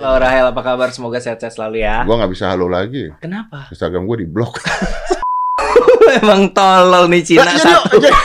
[0.00, 0.88] Halo Rahel, apa kabar?
[0.90, 2.08] Semoga sehat-sehat selalu ya.
[2.08, 3.12] Gua nggak bisa halo lagi.
[3.20, 3.68] Kenapa?
[3.68, 4.56] Instagram gue di blok.
[6.24, 8.00] Emang tolol nih Cina jadi- satu.
[8.00, 8.16] jadi-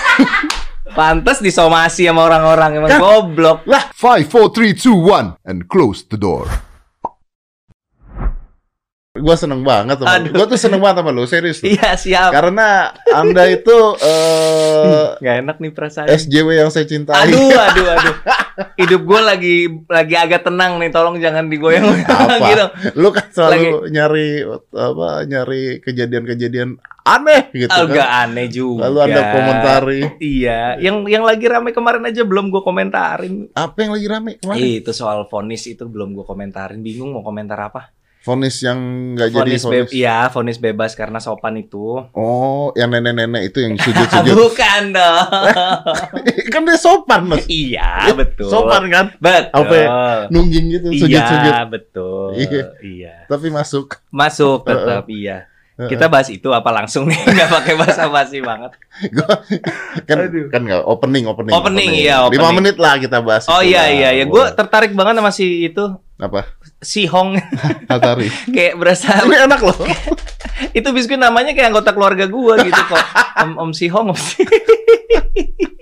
[0.96, 3.68] Pantes disomasi sama orang-orang emang Kan- goblok.
[3.68, 6.48] Lah, five, four, three, two, one, and close the door.
[9.16, 10.28] Gua seneng banget sama lu.
[10.28, 10.32] Aduh.
[10.34, 11.58] Gua tuh seneng banget sama lu, serius.
[11.60, 11.72] lu.
[11.72, 12.30] Iya siap.
[12.30, 16.08] Karena Anda itu eh Gak enak nih perasaan.
[16.10, 17.16] SJW yang saya cintai.
[17.24, 18.16] Aduh, aduh, aduh.
[18.76, 19.56] Hidup gue lagi
[19.88, 20.92] lagi agak tenang nih.
[20.92, 22.36] Tolong jangan digoyang Apa?
[22.44, 22.66] gitu.
[23.00, 28.28] Lu kan selalu nyari apa nyari kejadian-kejadian aneh gitu Agak kan.
[28.28, 28.90] aneh juga.
[28.90, 30.02] Lalu Anda komentari.
[30.18, 33.48] Iya, yang yang lagi rame kemarin aja belum gue komentarin.
[33.54, 34.60] Apa yang lagi rame kemarin?
[34.60, 36.84] Itu soal vonis itu belum gue komentarin.
[36.84, 37.95] Bingung mau komentar apa?
[38.26, 38.80] Vonis yang
[39.14, 42.10] nggak jadi Vonis bebas, iya, vonis bebas karena sopan itu.
[42.10, 44.34] Oh, yang nenek-nenek itu yang sujud-sujud.
[44.50, 45.26] Bukan dong.
[46.54, 47.46] kan dia sopan, Mas.
[47.46, 48.50] iya, betul.
[48.50, 49.06] Sopan kan?
[49.22, 49.54] Betul.
[49.54, 49.90] Apa ya?
[50.34, 51.54] Nungging gitu, sujud-sujud.
[51.54, 52.26] Iya, betul.
[52.34, 52.64] Iya.
[52.82, 53.16] Iya.
[53.30, 54.02] Tapi masuk.
[54.10, 55.46] Masuk tetap iya.
[55.76, 55.92] Heeh.
[55.92, 57.20] Kita bahas itu apa langsung nih?
[57.36, 58.74] Nggak pakai bahasa basi banget.
[59.12, 59.38] Gua
[60.08, 60.48] kan Aduh.
[60.48, 61.52] kan nggak opening, opening.
[61.52, 62.56] Opening, iya, Lima opening.
[62.64, 63.44] menit lah kita bahas.
[63.52, 63.92] Oh itu iya lah.
[63.92, 65.84] iya ya, gue tertarik banget sama si itu
[66.16, 66.48] apa?
[66.80, 67.36] si Hong
[67.92, 68.32] Atari.
[68.48, 69.76] kayak berasa Ini enak loh.
[70.72, 73.04] itu biskuit namanya kayak anggota keluarga gue gitu kok
[73.38, 74.40] Om Om si Hong Om si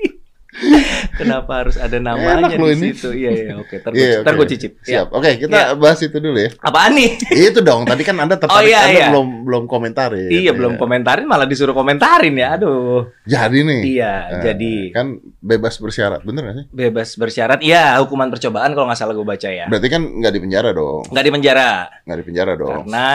[1.13, 2.89] Kenapa harus ada namanya Enak di ini.
[2.89, 3.09] situ?
[3.09, 4.49] Iya iya oke, ntar Iya, gue oke.
[4.49, 4.71] cicip.
[4.81, 5.07] Siap.
[5.09, 5.75] Oke, kita Iya.
[5.75, 6.49] bahas itu dulu ya.
[6.57, 7.09] Apaan nih?
[7.49, 7.83] itu dong.
[7.83, 9.07] Tadi kan Anda tertarik, Oh, iya, Anda iya.
[9.07, 10.27] belum belum komentarin.
[10.27, 12.55] Iya belum komentarin malah disuruh komentarin ya.
[12.55, 13.13] Aduh.
[13.23, 13.81] Jadi nih.
[13.93, 15.07] Iya, eh, jadi kan
[15.39, 16.65] bebas bersyarat, bener gak sih?
[16.69, 17.59] bebas bersyarat.
[17.59, 19.65] Iya, hukuman percobaan kalau nggak salah gue baca ya.
[19.65, 21.69] Berarti kan nggak di penjara dong, Nggak di penjara
[22.01, 23.07] nggak di penjara dong, karena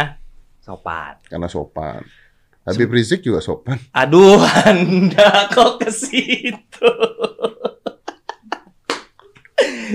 [0.59, 1.15] sopan.
[1.25, 2.03] karena sopan.
[2.63, 3.81] Habib Rizik juga sopan.
[3.91, 6.93] Aduh, Anda kok ke situ?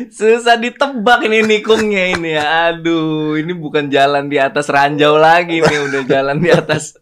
[0.09, 2.73] Susah ditebak ini nikungnya ini ya.
[2.73, 6.97] Aduh, ini bukan jalan di atas ranjau lagi nih, udah jalan di atas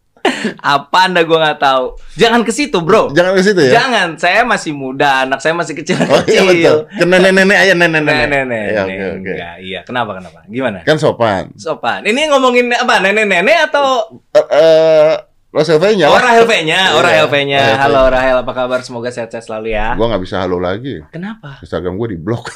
[0.62, 1.86] apa Anda gua nggak tahu.
[2.14, 3.10] Jangan ke situ, Bro.
[3.18, 3.82] Jangan ke situ ya.
[3.82, 6.78] Jangan, saya masih muda, anak saya masih Oh iya betul.
[6.94, 8.26] Ke nenek-nenek aja nenek-nenek.
[8.30, 8.66] Nenek-nenek.
[8.70, 9.32] Iya, oke oke.
[9.34, 9.80] Enggak, iya.
[9.82, 10.40] Kenapa kenapa?
[10.46, 10.78] Gimana?
[10.86, 11.50] Kan sopan.
[11.58, 12.06] Sopan.
[12.06, 13.02] Ini ngomongin apa?
[13.02, 16.24] Nenek-nenek atau Eh eh Rosel V-nya Oh, lah.
[16.32, 17.04] Rahel V-nya, oh Iya.
[17.04, 17.36] Rahel V.
[17.76, 18.80] Halo Rahel, apa kabar?
[18.82, 20.00] Semoga sehat-sehat selalu ya.
[20.00, 21.04] Gua nggak bisa halo lagi.
[21.12, 21.60] Kenapa?
[21.60, 22.48] Instagram gue di blok.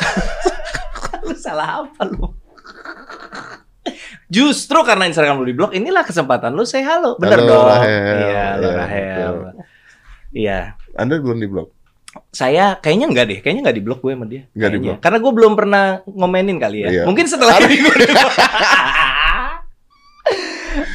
[1.27, 2.31] Lu salah apa lu?
[4.25, 7.13] Justru karena Instagram lu di blok, inilah kesempatan lu say halo.
[7.17, 7.65] Bener Halo, dong.
[7.67, 7.89] Rahel.
[7.91, 9.03] Iya, halo Iya, Rahel.
[9.05, 9.35] betul.
[10.31, 10.59] Iya.
[10.95, 11.67] Anda belum di blok.
[12.31, 14.47] Saya kayaknya enggak deh, kayaknya enggak di blok gue sama dia.
[14.47, 14.81] Nggak di Kayaknya.
[14.87, 14.97] blok.
[15.03, 16.89] Karena gue belum pernah ngomenin kali ya.
[16.89, 17.03] Iya.
[17.05, 18.31] Mungkin setelah ini gue di blok.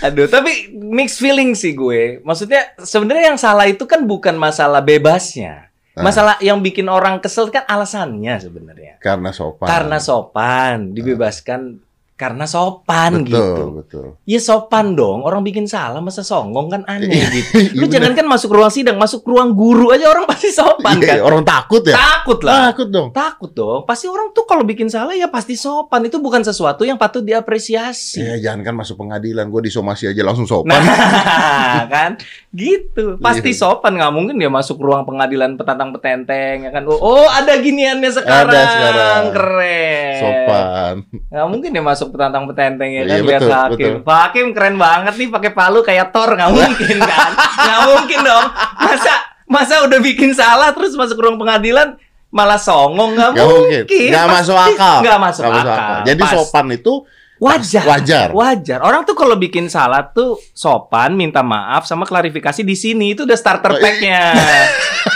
[0.01, 2.25] Aduh, tapi mixed feeling sih gue.
[2.25, 5.69] Maksudnya sebenarnya yang salah itu kan bukan masalah bebasnya.
[5.93, 6.07] Ah.
[6.07, 8.95] Masalah yang bikin orang kesel kan alasannya sebenarnya.
[9.03, 9.69] Karena sopan.
[9.69, 11.83] Karena sopan, dibebaskan
[12.21, 13.65] karena sopan betul, gitu.
[13.81, 14.07] betul.
[14.29, 17.53] Ya sopan dong, orang bikin salah masa songong kan aneh Iya, gitu.
[17.81, 21.17] Lu iya jangan kan masuk ruang sidang, masuk ruang guru aja orang pasti sopan Iya,
[21.17, 21.33] kan.
[21.33, 21.97] orang takut ya?
[21.97, 22.77] Takut lah.
[22.77, 23.09] Takut dong.
[23.17, 23.81] Takut dong.
[23.89, 26.05] Pasti orang tuh kalau bikin salah ya pasti sopan.
[26.05, 28.21] Itu bukan sesuatu yang patut diapresiasi.
[28.21, 30.77] Ya jangan kan masuk pengadilan, gue disomasi aja langsung sopan.
[30.77, 32.21] Nah, kan
[32.53, 33.17] gitu.
[33.17, 36.85] Pasti sopan nggak mungkin dia masuk ruang pengadilan petantang petenteng ya kan.
[36.85, 38.53] Oh, ada giniannya sekarang.
[38.53, 39.23] Ada sekarang.
[39.33, 40.13] Keren.
[40.21, 40.95] sopan.
[41.33, 43.71] Nggak mungkin dia masuk petantang petenteng ya kan Iya, betul, hakim.
[43.73, 43.95] betul.
[44.03, 47.31] Pak Hakim keren banget nih pakai palu kayak Thor nggak mungkin kan?
[47.61, 48.47] Nggak mungkin dong.
[48.77, 49.13] Masa
[49.45, 51.95] masa udah bikin salah terus masuk ruang pengadilan
[52.29, 53.83] malah songong nggak Gak mungkin.
[53.83, 54.09] mungkin.
[54.11, 54.97] Gak masuk akal.
[55.03, 55.99] Nggak masuk Nggak akal.
[56.05, 56.33] Jadi Pas.
[56.33, 56.93] sopan itu
[57.37, 57.85] wajar.
[57.89, 58.29] wajar.
[58.31, 58.79] Wajar.
[58.81, 63.35] Orang tuh kalau bikin salah tuh sopan, minta maaf sama klarifikasi di sini itu udah
[63.35, 63.83] starter Oh, iya.
[63.83, 64.21] pack-nya.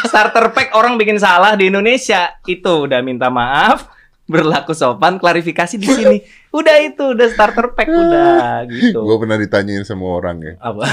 [0.05, 3.93] starter pack orang bikin salah di Indonesia itu udah minta maaf,
[4.25, 6.17] berlaku sopan, klarifikasi di sini.
[6.59, 9.03] Udah itu, udah starter pack udah gitu.
[9.03, 10.55] Gue pernah ditanyain sama orang ya.
[10.63, 10.87] Apa?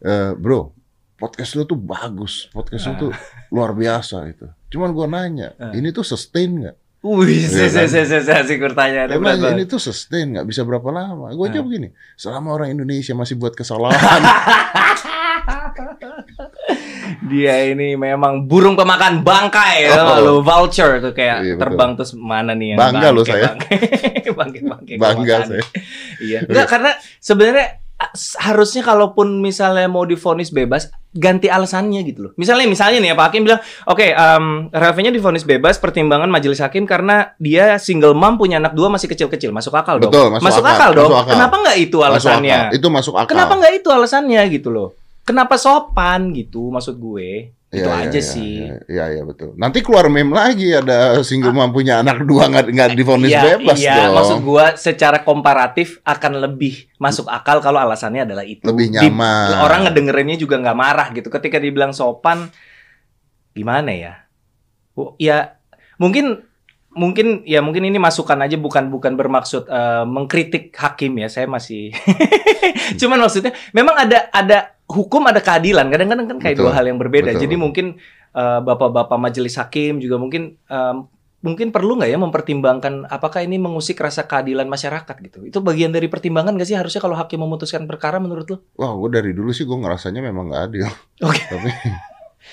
[0.00, 0.72] "Eh, bro,
[1.14, 2.48] podcast lu tuh bagus.
[2.48, 2.98] Podcast lu Ah.
[2.98, 3.10] tuh
[3.52, 4.48] luar biasa itu.
[4.72, 5.70] Cuman gue nanya, Ah.
[5.72, 6.76] ini tuh sustain nggak?
[7.06, 7.86] Wih, Iya saya kan?
[7.86, 11.30] saya saya saya sih tanya Dia bilang, ini tuh sustain nggak bisa berapa lama?
[11.30, 11.52] Gue Ah.
[11.52, 13.94] jawab begini, selama orang Indonesia masih buat kesalahan,
[17.22, 20.06] Dia ini memang burung pemakan bangkai, Oh.
[20.14, 21.62] lalu vulture tuh kayak Iya, betul.
[21.62, 23.52] terbang terus mana nih yang Bangga loh saya.
[23.52, 23.76] bangke,
[24.30, 25.48] bangke, bangke, bangga kemakan.
[25.48, 25.64] saya.
[26.18, 26.38] Iya.
[26.44, 27.66] Enggak karena sebenarnya
[28.38, 32.32] harusnya kalaupun misalnya mau divonis bebas ganti alasannya gitu loh.
[32.36, 33.56] Misalnya misalnya nih ya Pak Hakim bilang,
[33.86, 38.92] "Oke, um, Raffinya divonis bebas pertimbangan majelis hakim karena dia single mom punya anak dua
[38.92, 40.12] masih kecil-kecil." Masuk akal dong.
[40.12, 41.08] Betul, masuk akal, dong.
[41.08, 41.32] masuk akal.
[41.32, 42.52] Kenapa nggak itu Masuk alasannya?
[42.60, 42.76] akal.
[42.76, 43.30] Itu masuk akal.
[43.32, 44.88] Kenapa nggak itu alasannya gitu loh?
[45.26, 47.50] Kenapa sopan gitu maksud gue?
[47.66, 48.62] Itu Iya, aja iya, sih.
[48.62, 49.58] Iya, iya, iya, betul.
[49.58, 53.76] Nanti keluar meme lagi ada single mom punya anak dua nggak nggak divonis Iya, bebas
[53.76, 54.14] iya, dong.
[54.14, 58.62] maksud gua secara komparatif akan lebih masuk akal kalau alasannya adalah itu.
[58.62, 59.60] Lebih Di- nyaman.
[59.60, 61.26] orang ngedengerinnya juga nggak marah gitu.
[61.26, 62.46] Ketika dibilang sopan,
[63.50, 64.14] gimana ya?
[64.94, 65.58] Oh, Ya
[65.98, 66.46] mungkin
[66.94, 71.26] mungkin ya mungkin ini masukan aja bukan bukan bermaksud eh, mengkritik hakim ya.
[71.26, 71.90] Saya masih
[73.02, 75.86] cuman maksudnya memang ada ada hukum ada keadilan.
[75.86, 77.30] Kadang-kadang kan kayak Betul, dua hal yang berbeda.
[77.30, 77.42] betul.
[77.42, 77.86] Jadi mungkin
[78.32, 80.96] eh, bapak-bapak majelis hakim juga mungkin em,
[81.36, 85.38] mungkin perlu nggak ya mempertimbangkan apakah ini mengusik rasa keadilan masyarakat gitu.
[85.42, 88.56] Itu bagian dari pertimbangan nggak sih harusnya kalau hakim memutuskan perkara menurut lo?
[88.74, 90.86] Wah, gue dari dulu sih gue ngerasanya memang nggak adil.
[91.22, 91.42] Oke.
[91.44, 91.70] Tapi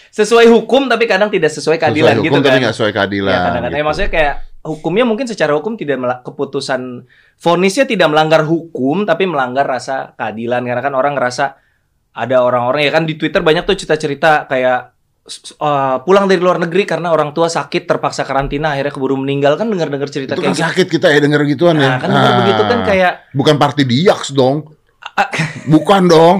[0.09, 2.49] Sesuai hukum tapi kadang tidak sesuai keadilan sesuai gitu hukum kan.
[2.49, 3.29] tapi nggak sesuai keadilan.
[3.29, 3.71] Ya, kadang-kadang.
[3.71, 3.77] gitu.
[3.77, 4.33] Eh, maksudnya kayak
[4.63, 6.81] hukumnya mungkin secara hukum tidak mela- keputusan
[7.35, 11.61] vonisnya tidak melanggar hukum tapi melanggar rasa keadilan karena kan orang ngerasa
[12.13, 14.79] ada orang-orang ya kan di Twitter banyak tuh cerita-cerita kayak
[15.57, 19.65] uh, pulang dari luar negeri karena orang tua sakit terpaksa karantina akhirnya keburu meninggal kan
[19.65, 20.65] dengar-dengar cerita itu kayak kan gitu.
[20.69, 21.93] sakit kita ya denger gituan Nah, ya.
[21.97, 22.39] kan dengar Ah.
[22.39, 24.69] begitu kan kayak bukan party diaks dong.
[25.03, 25.27] Ah,
[25.67, 26.35] Bukan dong.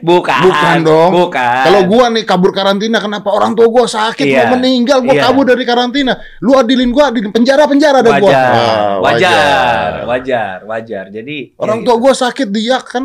[0.00, 0.40] Bukan.
[0.42, 1.10] Bukan dong.
[1.12, 1.62] Bukan.
[1.64, 4.46] Kalau gua nih kabur karantina, kenapa orang tua gua sakit, Iya.
[4.46, 5.22] mau meninggal, gua Iya.
[5.24, 6.12] kabur dari karantina.
[6.38, 8.28] Lu adilin gua di penjara penjara ada gua.
[8.28, 11.04] wajar, Ah, wajar, wajar, wajar.
[11.08, 13.04] Jadi Orang ya, tua gua sakit diak kan.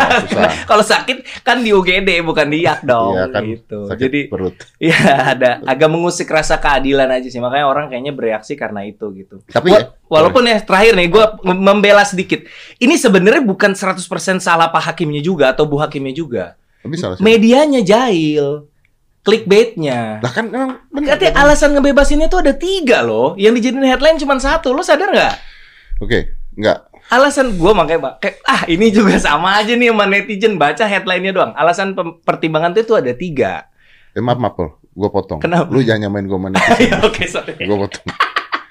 [0.70, 3.78] Kalau sakit kan di UGD bukan di IAK dong Iya kan, gitu.
[3.86, 4.54] sakit Jadi perut.
[4.82, 4.96] ya
[5.30, 7.38] ada agak mengusik rasa keadilan aja sih.
[7.38, 9.42] Makanya orang kayaknya bereaksi karena itu gitu.
[9.46, 12.42] Tapi Wa- ya, walaupun ya terakhir nih gue membela sedikit.
[12.76, 13.98] Ini sebenarnya bukan 100%
[14.38, 16.44] salah Pak Hakimnya juga atau Bu Hakimnya juga.
[16.78, 17.26] tapi salah siapa?
[17.26, 18.70] Medianya jahil.
[19.26, 20.22] Clickbaitnya.
[20.22, 21.18] Lah kan emang bener.
[21.18, 23.34] Katanya alasan ngebebasinnya tuh ada tiga loh.
[23.34, 24.70] Yang dijadiin headline cuma satu.
[24.70, 25.34] Lo sadar nggak?
[25.98, 26.86] Oke, enggak.
[27.06, 31.34] Alasan gue makanya Pak, kayak ah ini juga sama aja nih sama netizen baca headline-nya
[31.34, 31.52] doang.
[31.54, 33.66] Alasan pertimbangan tuh itu ada tiga.
[34.14, 34.54] Eh, maaf, maaf.
[34.90, 35.38] Gua potong.
[35.38, 35.70] Kenapa?
[35.70, 36.56] Lu jangan nyamain gua mana.
[36.82, 37.54] Ya, Oke sorry.
[37.62, 38.06] gua potong.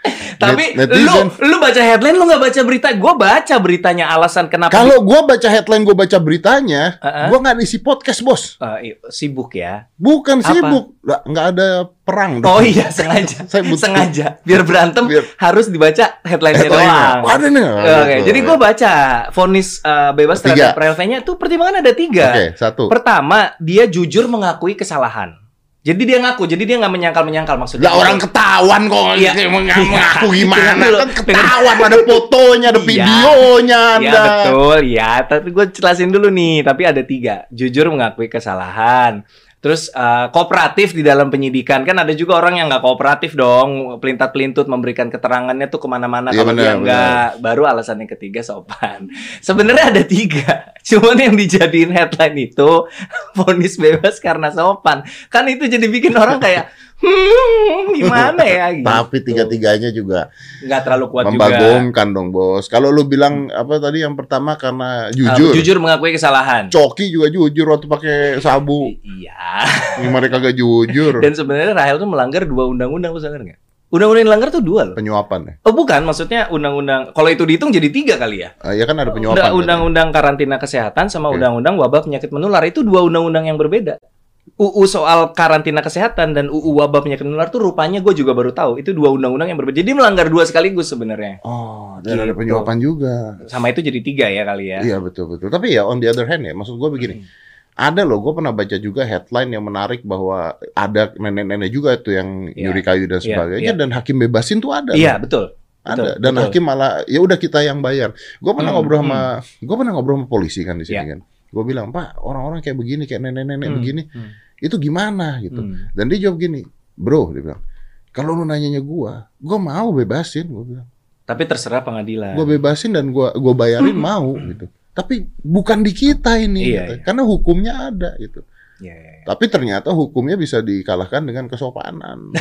[0.43, 1.27] Tapi Net- lu netizen.
[1.43, 2.87] lu baca headline lu nggak baca berita.
[2.91, 4.71] Gue baca beritanya alasan kenapa.
[4.71, 7.27] Kalau gua baca headline, gua baca beritanya, Heeh.
[7.27, 8.59] gua nggak isi podcast, Bos.
[8.59, 9.87] I- sibuk ya.
[9.95, 10.47] Bukan Apa?
[10.49, 10.85] sibuk.
[11.05, 11.67] Nggak ada
[12.01, 12.49] perang dong.
[12.49, 13.45] Oh iya sengaja.
[13.45, 17.05] Saya butuh- sengaja biar berantem Biar- harus dibaca headline-nya Headline-nya.
[17.15, 17.21] doang.
[17.29, 17.65] Ada nih.
[17.95, 18.91] Oke, jadi gue baca
[19.31, 20.73] vonis eh, bebas Tiga.
[20.73, 22.27] terhadap Relvenya itu pertimbangan ada tiga.
[22.29, 22.83] Oke, satu.
[22.89, 25.44] Pertama, dia jujur mengakui kesalahan.
[25.85, 27.85] Jadi dia ngaku, jadi dia nggak menyangkal-menyangkal maksudnya.
[27.85, 29.37] Lah orang ketahuan kok Iya.
[29.45, 29.77] meng- Iya.
[29.77, 30.97] mengaku gimana dulu.
[30.97, 32.87] kan ketahuan ada fotonya, ada Iya.
[32.89, 34.21] videonya Ya Anda.
[34.25, 35.11] betul, ya.
[35.21, 36.65] Tapi gue jelasin dulu nih.
[36.65, 37.45] Tapi ada tiga.
[37.53, 39.21] Jujur mengakui kesalahan.
[39.65, 44.29] Terus eh, kooperatif di dalam penyidikan kan ada juga orang yang nggak kooperatif dong, pelintat
[44.29, 47.41] pelintut memberikan keterangannya tuh ke mana-mana Iya, kalau dia nggak.
[47.41, 49.09] Baru alasan yang ketiga sopan.
[49.41, 52.85] Sebenarnya ada tiga, cuman yang dijadiin headline itu
[53.41, 55.01] vonis bebas karena sopan.
[55.33, 56.69] Kan itu jadi bikin orang kayak
[57.05, 58.65] hmm gimana ya?
[58.75, 58.83] Gitu.
[58.83, 61.31] Tapi tiga-tiganya juga nggak terlalu kuat juga.
[61.31, 62.65] membagongkan dong, Bos.
[62.65, 65.53] Kalau lu bilang apa tadi yang pertama karena jujur.
[65.53, 66.67] jujur mengakui kesalahan.
[66.67, 68.89] Coki juga jujur waktu pakai sabu.
[68.99, 69.63] Iya.
[70.01, 71.19] Gimana kagak jujur?
[71.23, 73.61] Dan sebenarnya Rahel tuh melanggar dua undang-undang, lu sadar nggak?
[73.85, 74.95] Undang-undang yang dilanggar tuh dua loh.
[74.97, 75.53] Penyuapan ya.
[75.61, 77.13] Oh bukan, maksudnya undang-undang.
[77.13, 78.57] Kalau itu dihitung jadi tiga kali ya.
[78.59, 79.37] Ah, ya kan ada penyuapan.
[79.37, 84.01] Undang- Undang-undang karantina kesehatan sama undang-undang wabah penyakit menular itu dua undang-undang yang berbeda.
[84.47, 88.77] UU soal karantina kesehatan dan UU wabah penyakit menular tuh rupanya gue juga baru tahu
[88.77, 89.75] itu dua undang-undang yang berbeda.
[89.75, 91.41] Jadi melanggar dua sekaligus sebenarnya.
[91.41, 92.39] Oh, dan ada Gitu.
[92.39, 93.41] penyuapan juga.
[93.45, 94.79] Sama itu jadi tiga ya kali ya.
[94.79, 95.49] Iya betul betul.
[95.49, 97.19] Tapi ya on the other hand ya, maksud gua begini.
[97.19, 97.27] Hmm.
[97.75, 102.47] Ada loh, gue pernah baca juga headline yang menarik bahwa ada nenek-nenek juga tuh yang
[102.47, 102.71] Iya.
[102.71, 103.75] nyuri kayu dan Iya, sebagainya iya.
[103.75, 104.95] dan hakim bebasin tuh ada.
[104.95, 105.27] Iya loh.
[105.27, 105.45] betul.
[105.83, 105.99] ada.
[105.99, 106.43] betul, Dan betul.
[106.47, 108.09] hakim malah ya udah kita yang bayar.
[108.39, 109.19] Gue pernah Hmm, ngobrol sama,
[109.59, 111.11] gue pernah ngobrol sama polisi kan di sini Iya.
[111.11, 111.19] kan.
[111.47, 115.59] Gue bilang Pak, orang-orang kayak begini, kayak nenek-nenek Hmm, begini, hmm, itu gimana gitu.
[115.59, 115.91] hmm.
[115.91, 116.61] Dan dia jawab gini,
[116.93, 117.61] bro, dia bilang,
[118.09, 120.87] kalau lu nanyanya gua, gua mau bebasin, gua bilang,
[121.23, 122.35] Tapi terserah pengadilan.
[122.35, 124.67] gua bebasin dan gua gua bayarin mau gitu.
[124.91, 126.93] Tapi bukan di kita ini, Iya, gitu.
[126.93, 127.03] iya.
[127.03, 128.43] karena hukumnya ada gitu.
[128.77, 129.23] Iya, iya, iya.
[129.23, 132.31] Tapi ternyata hukumnya bisa dikalahkan dengan kesopanan.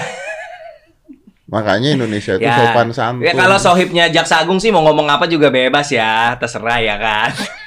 [1.44, 2.56] Makanya Indonesia itu Ya.
[2.56, 3.23] sopan santun.
[3.23, 7.30] Ya kalau sohibnya Jaksa Agung sih mau ngomong apa juga bebas ya, terserah ya kan.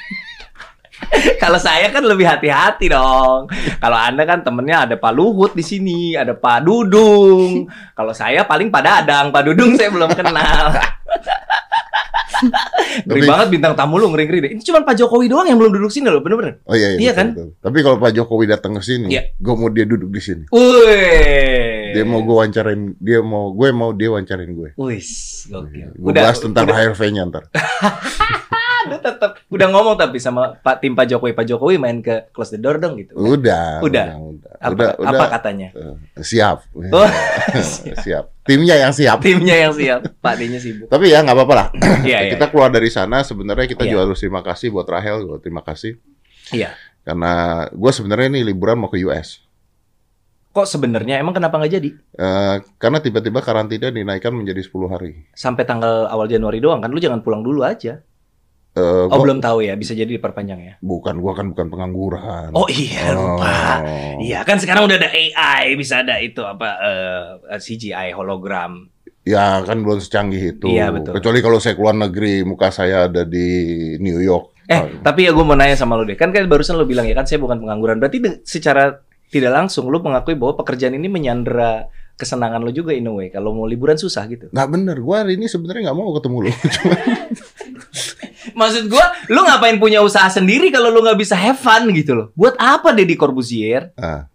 [1.44, 3.48] kalau saya kan lebih hati-hati dong.
[3.78, 7.66] Kalau anda kan temennya ada Pak Luhut di sini, ada Pak Dudung.
[7.94, 10.74] Kalau saya paling Pak Dadang, Pak Dudung saya belum kenal.
[12.38, 14.52] Ngeri Tapi- banget bintang tamu lu ngeri-ngeri deh.
[14.54, 16.62] Ini cuma Pak Jokowi doang yang belum duduk sini loh, bener-bener.
[16.70, 17.28] Oh iya, iya, Iya betul, kan?
[17.34, 17.48] betul.
[17.66, 19.34] Tapi kalau Pak Jokowi datang ke sini, Iya.
[19.34, 20.44] gue mau dia duduk di sini.
[20.54, 21.98] Wih.
[21.98, 24.70] Dia mau gue wawancarin, dia mau gue mau dia wawancarin gue.
[24.78, 25.10] Wis,
[25.50, 25.98] gokil.
[25.98, 27.50] Gue bahas tentang HRV-nya ntar.
[28.88, 32.52] Lu tetap udah ngomong tapi sama Pak tim Pak Jokowi, Pak Jokowi main ke close
[32.52, 33.14] the door dong gitu.
[33.14, 34.16] Udah, Udah.
[34.16, 35.30] udah, Apa, udah, apa udah.
[35.30, 35.68] katanya?
[35.74, 36.64] Eh, siap.
[36.90, 37.10] Oh,
[38.04, 38.32] siap.
[38.42, 39.20] Timnya yang siap.
[39.20, 40.88] timnya yang siap, Pak D-nya sibuk.
[40.88, 41.68] Tapi ya nggak apa-apa lah.
[42.02, 42.20] Iya.
[42.34, 43.92] kita keluar dari sana sebenarnya kita Iya.
[43.92, 46.00] juga harus terima kasih buat Rahel, gua terima kasih
[46.50, 46.72] Iya.
[47.04, 47.32] karena
[47.70, 49.44] gue sebenarnya ini liburan mau ke US.
[50.50, 51.90] Kok sebenarnya emang kenapa nggak jadi?
[51.94, 55.28] Eh, karena tiba-tiba karantina dinaikkan menjadi 10 hari.
[55.32, 56.90] Sampai tanggal awal Januari doang kan?
[56.90, 58.02] Lu jangan pulang dulu aja.
[58.78, 60.74] Eh, Oh gua- belum tahu ya, bisa jadi diperpanjang ya.
[60.80, 62.54] Bukan, gua kan bukan pengangguran.
[62.54, 63.82] Oh iya lupa.
[63.82, 64.22] Oh.
[64.22, 67.26] Iya kan sekarang udah ada AI, bisa ada itu apa eh,
[67.58, 68.86] CGI hologram.
[69.26, 70.72] Ya kan belum secanggih itu.
[70.72, 71.12] Iya, betul.
[71.12, 73.48] Kecuali kalau saya keluar negeri, muka saya ada di
[73.98, 74.56] New York.
[74.68, 76.16] Eh, tapi ya gue mau nanya sama lu deh.
[76.16, 77.98] Kan kan barusan lu bilang ya kan saya bukan pengangguran.
[77.98, 83.12] Berarti secara tidak langsung lu mengakui bahwa pekerjaan ini menyandera kesenangan lu juga in a
[83.12, 83.28] way.
[83.28, 84.48] Kalau mau liburan susah gitu.
[84.48, 84.98] nggak bener.
[85.00, 86.52] Gua hari ini sebenarnya nggak mau ketemu lu.
[86.56, 86.96] Cuma
[88.58, 92.28] Maksud gua, lu ngapain punya usaha sendiri kalau lu nggak bisa have fun gitu loh.
[92.34, 93.94] Buat apa Deddy Corbuzier?
[93.94, 94.26] Ah.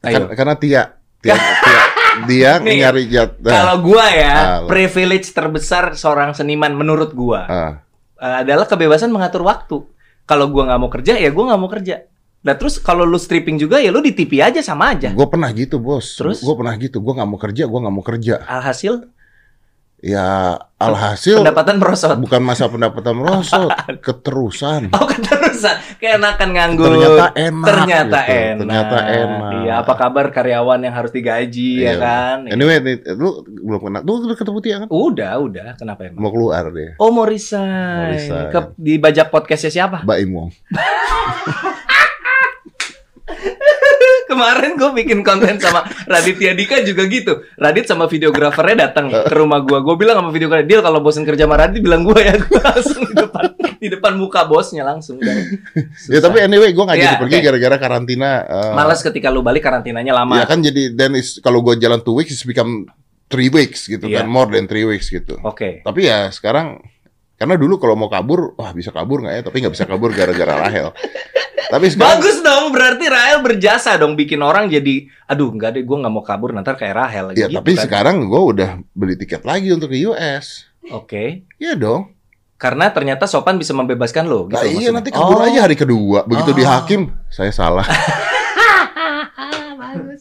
[0.00, 0.24] Ayo.
[0.24, 0.82] Kan- karena Tia,
[1.20, 1.82] Tia, Tia
[2.24, 3.36] dia Nih, nyari jat.
[3.44, 4.72] nah, Kalau gua ya, lu.
[4.72, 7.44] privilege terbesar seorang seniman menurut gua
[8.16, 9.84] eh, adalah kebebasan mengatur waktu.
[10.24, 12.08] Kalau gua nggak mau kerja, ya gua nggak mau kerja.
[12.40, 15.12] Nah terus kalau lu stripping juga ya lu di TV aja sama aja.
[15.12, 16.16] Gue pernah gitu bos.
[16.16, 16.40] Terus?
[16.40, 16.96] Gue pernah gitu.
[17.04, 17.68] Gue nggak mau kerja.
[17.68, 18.34] Gue nggak mau kerja.
[18.48, 19.12] Alhasil
[20.00, 22.16] Ya alhasil pendapatan merosot.
[22.16, 23.68] bukan masa pendapatan merosot,
[24.06, 24.88] keterusan.
[24.96, 26.88] Oh keterusan, keenakan nganggur.
[26.88, 27.66] Ternyata enak.
[27.68, 28.32] Ternyata gitu.
[28.32, 28.60] enak.
[28.64, 29.50] Ternyata enak.
[29.60, 31.94] Iya, apa kabar karyawan yang harus digaji ya Iya.
[32.00, 32.36] kan?
[32.48, 33.98] Anyway, nih, lu belum kena.
[34.00, 34.88] Lu udah ketemu Tia kan?
[34.88, 35.68] Udah, udah.
[35.76, 36.20] Kenapa emang?
[36.24, 36.96] Mau keluar deh.
[36.96, 38.08] Oh mau Mau resign.
[38.16, 38.48] resign.
[38.48, 40.00] Ke, di bajak podcastnya siapa?
[40.00, 40.48] Mbak Imong.
[44.30, 47.42] Kemarin gue bikin konten sama Raditya Dika juga gitu.
[47.58, 49.78] Radit sama videografernya datang ke rumah gue.
[49.82, 52.38] Gue bilang sama videografer, dia kalau bosen kerja sama Radit bilang gue ya.
[52.38, 53.44] Gue langsung di depan
[53.80, 55.18] di depan muka bosnya langsung.
[56.06, 57.44] Ya tapi anyway, gue Iya, jadi pergi oke.
[57.50, 58.30] gara-gara karantina.
[58.46, 60.38] eh, Males ketika lu balik karantinanya lama.
[60.38, 62.86] Ya kan jadi is, kalau gue jalan two weeks, it's become
[63.26, 64.22] three weeks gitu Iya.
[64.22, 65.38] kan, more than three weeks gitu.
[65.42, 65.82] Oke.
[65.82, 66.78] Tapi ya sekarang
[67.40, 69.42] karena dulu kalau mau kabur, wah bisa kabur nggak ya?
[69.42, 70.92] Tapi nggak bisa kabur gara-gara Rahel.
[71.66, 75.96] Tapi sekarang Bagus dong, berarti Rahel berjasa dong bikin orang jadi, aduh enggak deh, gue
[75.96, 77.26] nggak mau kabur nanti kayak Rahel.
[77.32, 77.82] ya gitu tapi kan.
[77.86, 80.66] sekarang gue udah beli tiket lagi untuk ke US.
[80.90, 82.10] Oke, Iya dong.
[82.56, 84.44] karena ternyata Sopan bisa membebaskan lo.
[84.44, 84.92] Gitu Nah, iya maksudnya.
[84.92, 85.46] nanti kabur Oh.
[85.46, 86.18] aja hari kedua.
[86.24, 86.56] Begitu Oh.
[86.58, 87.86] di hakim, saya salah.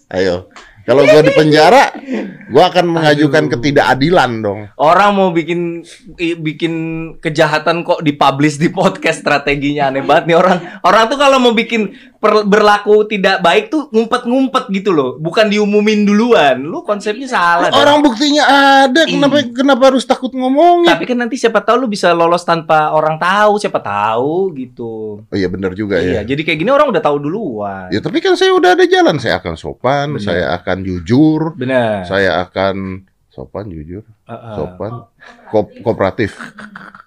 [0.09, 0.49] Ayo.
[0.89, 1.93] Kalau gue di penjara,
[2.53, 3.51] gue akan mengajukan Aduh.
[3.53, 4.59] ketidakadilan dong.
[4.73, 5.85] Orang mau bikin
[6.17, 6.73] bikin
[7.21, 10.57] kejahatan kok dipublish di podcast strateginya aneh banget nih orang.
[10.81, 16.59] Orang tuh kalau mau bikin berlaku tidak baik tuh ngumpet-ngumpet gitu loh, bukan diumumin duluan.
[16.59, 17.71] Lu konsepnya salah.
[17.71, 17.79] dong.
[17.79, 18.43] Orang buktinya
[18.83, 20.91] ada, kenapa kenapa harus takut ngomongin?
[20.91, 25.23] Tapi kan nanti siapa tahu lu bisa lolos tanpa orang tahu, siapa tahu gitu.
[25.23, 26.27] Oh iya benar juga Iya, ya.
[26.27, 27.87] jadi kayak gini orang udah tahu duluan.
[27.87, 30.23] Ya tapi kan saya udah ada jalan, saya akan sopan, Benar.
[30.27, 32.03] saya akan jujur, Benar.
[32.03, 34.53] saya akan sopan jujur, Heeh.
[34.53, 35.05] sopan,
[35.47, 36.33] ko- kooperatif.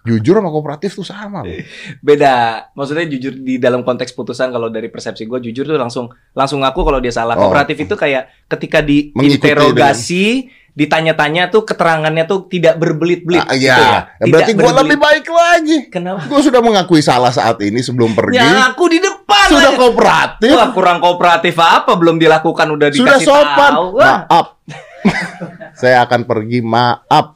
[0.03, 1.55] Jujur sama kooperatif tuh sama loh.
[2.01, 2.35] beda
[2.73, 6.81] maksudnya jujur di dalam konteks putusan kalau dari persepsi gue jujur tuh langsung langsung ngaku
[6.81, 7.47] kalau dia salah Oh.
[7.47, 10.27] kooperatif itu kayak ketika diinterogasi
[10.73, 13.99] ditanya-tanya tuh keterangannya tuh tidak berbelit-belit Ah, gitu iya, ya.
[14.17, 14.81] Tidak berarti gua berbelit.
[14.81, 15.77] lebih baik lagi.
[15.87, 18.41] kenapa Gue sudah mengakui salah saat ini sebelum pergi.
[18.41, 23.27] ya aku di depan Sudah kooperatif, Wah, kurang kooperatif apa belum dilakukan udah sudah dikasih
[23.29, 23.71] sopan.
[23.71, 24.47] tahu Maaf.
[25.75, 27.35] Saya akan pergi, maaf.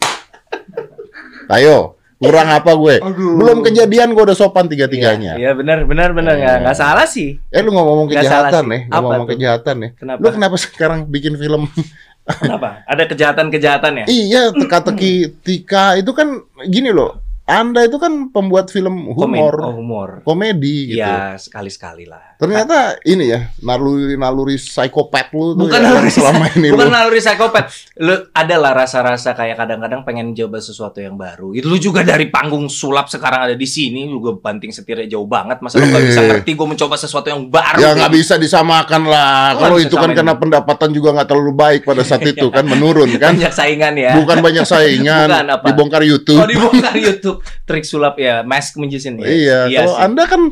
[1.47, 2.97] Ayo, kurang apa gue?
[2.99, 3.39] Aduh.
[3.39, 5.37] Belum kejadian gue udah sopan tiga-tiganya.
[5.37, 6.61] Iya benar benar benar nggak Eh.
[6.65, 9.31] nggak salah sih Eh lu ngomong Nggak kejahatan nih, Apa ngomong tuh?
[9.33, 9.91] kejahatan nih.
[9.95, 11.69] kenapa Lu kenapa sekarang bikin film?
[12.27, 16.27] kenapa ada kejahatan-kejahatan ya iya, teka-teki Tika itu kan
[16.67, 17.23] gini loh.
[17.47, 20.99] Anda itu kan pembuat film Komen- humor, oh, humor komedi gitu.
[20.99, 26.69] Iya sekali-sekali lah Ternyata ini ya, naluri-naluri psikopat lu tuh Bukan ya, naluri selama ini
[26.69, 26.93] Bukan lu.
[26.93, 27.65] naluri psikopat.
[27.97, 31.55] Lu ada lah rasa-rasa kayak kadang-kadang pengen coba sesuatu yang baru.
[31.55, 35.63] Itu lu juga dari panggung sulap sekarang ada di sini juga banting setirnya jauh banget.
[35.63, 36.29] Masa lu gak bisa Eh.
[36.29, 37.79] ngerti gue mencoba sesuatu yang baru?
[37.79, 39.55] Ya nggak bisa disamakan lah.
[39.55, 43.09] Oh, Kalau itu kan karena pendapatan juga nggak terlalu baik pada saat itu kan menurun
[43.17, 43.33] kan.
[43.33, 44.13] Banyak saingan ya.
[44.13, 45.65] Bukan banyak saingan, Bukan apa?
[45.65, 46.37] dibongkar YouTube.
[46.37, 49.27] Oh dibongkar YouTube trik sulap ya, mask magician ya.
[49.27, 50.03] Iya, kalau sih.
[50.03, 50.43] Anda kan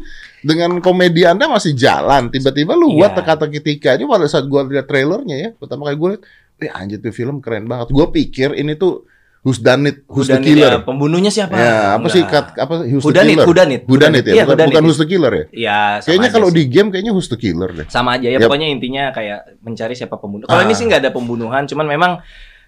[0.41, 3.25] dengan komedi Anda masih jalan, tiba-tiba lu buat Iya.
[3.25, 3.61] teka-teki.
[3.97, 6.23] Ini pada saat gua lihat trailernya ya, pertama kali gua lihat,
[6.59, 7.89] eh anjir tuh film keren banget.
[7.91, 9.09] Gua pikir ini tuh
[9.45, 10.73] Who's Done It, Who's the Hudanit Killer.
[10.73, 11.53] ya, pembunuhnya siapa?
[11.53, 13.45] Ya, apa sih kat, apa Who's the Hudanit, Killer?
[13.45, 13.81] Hudanit.
[13.85, 14.69] Hudanit ya, Iya, bukan, Hudanit.
[14.73, 15.45] bukan Who's the Killer ya.
[15.53, 16.57] Iya, Kayaknya aja kalau sih.
[16.57, 17.87] di game kayaknya Who's the Killer deh.
[17.87, 18.49] sama aja ya Yap.
[18.49, 20.49] pokoknya intinya kayak mencari siapa pembunuh.
[20.49, 20.65] Kalau Ah.
[20.65, 22.13] ini sih nggak ada pembunuhan, cuman memang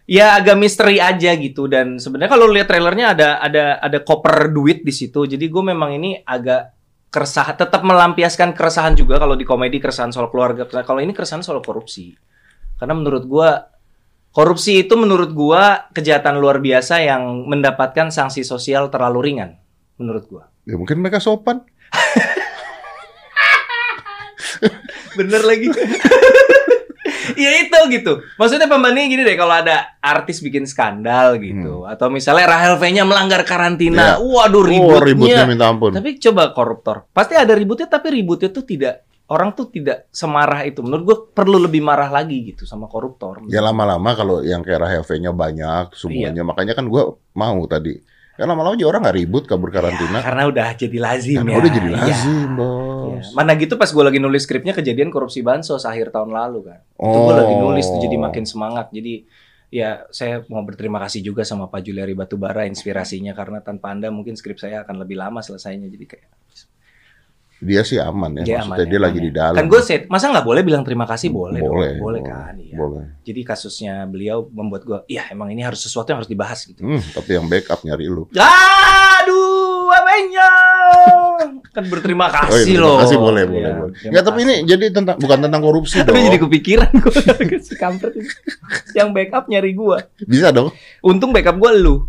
[0.06, 4.86] ya agak misteri aja gitu dan sebenarnya kalau lihat trailernya ada ada ada koper duit
[4.86, 5.26] di situ.
[5.26, 6.72] Jadi gue memang ini agak
[7.10, 10.64] keresahan tetap melampiaskan keresahan juga kalau di komedi keresahan soal keluarga.
[10.64, 12.14] Kalau ini keresahan soal korupsi.
[12.78, 13.50] Karena menurut gue
[14.30, 15.62] korupsi itu menurut gue
[15.96, 19.58] kejahatan luar biasa yang mendapatkan sanksi sosial terlalu ringan
[19.98, 20.44] menurut gue.
[20.70, 21.66] Ya mungkin mereka sopan.
[25.18, 25.72] Bener lagi.
[27.44, 28.12] ya itu gitu.
[28.34, 33.42] Maksudnya pembandingnya gini deh, kalau ada artis bikin skandal gitu, atau misalnya Rahel V-nya melanggar
[33.42, 34.22] karantina, Hmm.
[34.22, 34.34] Iya.
[34.36, 35.00] waduh Oh, ributnya.
[35.02, 35.90] ributnya minta ampun.
[35.90, 40.80] Tapi coba koruptor, pasti ada ributnya, tapi ributnya tuh tidak orang tuh tidak semarah itu.
[40.80, 43.42] Menurut gue perlu lebih marah lagi gitu sama koruptor.
[43.46, 46.46] Ya lama-lama kalau yang kayak Rahel V-nya banyak semuanya, Iya.
[46.46, 47.98] makanya kan gua mau tadi.
[48.36, 50.20] Ya lama-lama juga orang nggak ribut kabur karantina.
[50.20, 51.58] Karena udah jadi lazim Karena ya.
[51.58, 51.96] udah jadi Iya.
[51.96, 52.56] lazim, Iya.
[52.56, 53.26] bos.
[53.32, 56.80] Mana gitu pas gue lagi nulis skripnya kejadian korupsi bansos akhir tahun lalu kan.
[57.00, 58.92] Itu gue lagi nulis tuh jadi makin semangat.
[58.92, 59.24] Jadi
[59.66, 64.36] ya saya mau berterima kasih juga sama Pak Juliari Batubara inspirasinya karena tanpa Anda mungkin
[64.36, 65.88] skrip saya akan lebih lama selesainya.
[65.88, 66.28] Jadi kayak
[67.56, 69.38] Dia sih aman ya, dia maksudnya aman dia ya, lagi aman di ya.
[69.40, 69.56] dalam.
[69.56, 71.72] Kan gue set, masa nggak boleh bilang terima kasih boleh, dong.
[71.72, 72.52] boleh, boleh kan.
[72.60, 72.76] Iya.
[72.76, 73.04] Boleh.
[73.24, 76.84] Jadi kasusnya beliau membuat gue, ya emang ini harus sesuatu yang harus dibahas gitu.
[76.84, 78.28] Hmm, tapi yang backup nyari lu.
[78.28, 79.05] Aduh,
[80.16, 80.50] apanya?
[81.68, 82.96] kan berterima kasih Oh, iya, terima loh.
[82.98, 83.92] kasih boleh, boleh, Iya, boleh.
[84.08, 86.08] Ya tapi ini jadi tentang bukan tentang korupsi dong.
[86.08, 87.20] Tapi jadi kepikiran gue
[87.66, 88.16] si kampret.
[88.96, 89.98] Yang backup nyari gue.
[90.24, 90.72] Bisa dong.
[91.04, 92.08] Untung backup gue lu.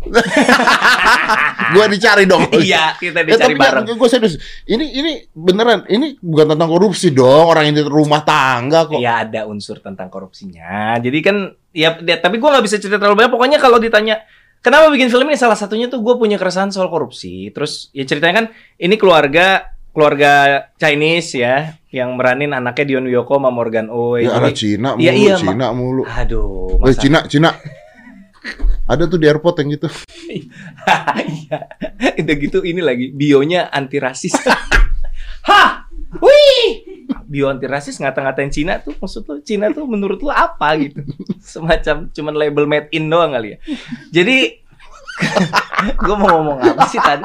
[1.68, 2.48] Gua dicari dong.
[2.64, 3.84] iya, kita Ya, dicari tapi bareng.
[3.92, 4.40] gue serius.
[4.64, 5.84] Ini ini beneran.
[5.84, 7.52] Ini bukan tentang korupsi dong.
[7.52, 8.96] Orang ini rumah tangga kok.
[8.96, 10.96] Iya ada unsur tentang korupsinya.
[10.96, 11.36] Jadi kan
[11.70, 13.32] ya, ya, tapi gue nggak bisa cerita terlalu banyak.
[13.32, 14.24] Pokoknya kalau ditanya
[14.60, 17.50] kenapa bikin film ini salah satunya tuh gue punya keresahan soal korupsi.
[17.50, 18.46] Terus ya ceritanya kan
[18.76, 24.28] ini keluarga keluarga Chinese ya yang meranin anaknya Dion Wiyoko sama Morgan Oey.
[24.28, 26.02] Ya Jadi- Cina mulu, Iya, iya, Ma- Cina mulu.
[26.06, 27.50] Aduh, Woi masa Cina, Cina.
[28.88, 29.88] Ada tuh di airport yang gitu.
[30.32, 31.58] Iya.
[32.24, 34.32] Udah gitu ini lagi bionya anti rasis.
[35.48, 35.84] Hah?
[36.24, 36.87] Wih!
[37.28, 41.04] Bio anti rasis ngata-ngatain Cina tuh maksud lu Cina tuh menurut lu apa gitu?
[41.44, 43.58] Semacam cuman label made in doang kali ya.
[44.10, 44.56] Jadi
[46.08, 47.24] gue mau ngomong apa sih tadi?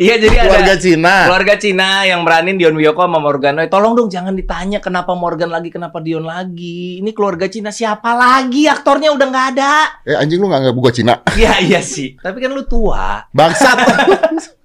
[0.00, 1.14] Iya jadi Keluarga ada Cina.
[1.28, 3.60] keluarga Cina yang beranin Dion Wiyoko sama Morgan.
[3.68, 6.98] Tolong dong jangan ditanya kenapa Morgan lagi, kenapa Dion lagi.
[7.04, 8.64] Ini keluarga Cina siapa lagi?
[8.64, 9.72] Aktornya udah nggak ada.
[10.02, 11.20] Eh anjing lu nggak nggak buka Cina.
[11.36, 12.16] Iya iya sih.
[12.16, 13.28] Tapi kan lu tua.
[13.30, 13.76] Bangsat.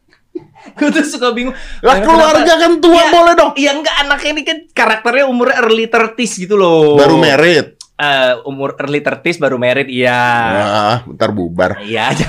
[0.75, 1.55] Gue tuh suka bingung.
[1.79, 3.09] lah Kenapa- keluarga kan tua Iya.
[3.09, 3.51] boleh dong.
[3.53, 6.95] Iya enggak anaknya ini kan karakternya umurnya early 30s gitu loh.
[6.95, 7.79] Baru merit.
[7.95, 10.19] Eh, umur early 30s baru married iya.
[10.51, 11.79] Ah, bentar bubar.
[11.79, 12.27] Iya aja.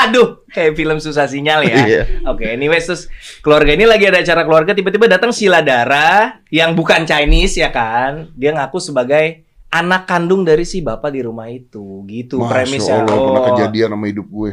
[0.00, 1.76] Aduh, kayak film susah sinyal ya.
[1.78, 2.02] Iya.
[2.26, 3.06] Oke, anyways terus
[3.38, 8.34] keluarga ini lagi ada acara keluarga tiba-tiba datang Sheila Dara yang bukan Chinese ya kan.
[8.34, 12.02] Dia ngaku sebagai anak kandung dari si bapak di rumah itu.
[12.02, 12.96] Gitu Masya premisnya.
[12.98, 13.48] Allah, pernah Oh.
[13.54, 14.52] kejadian sama hidup gue.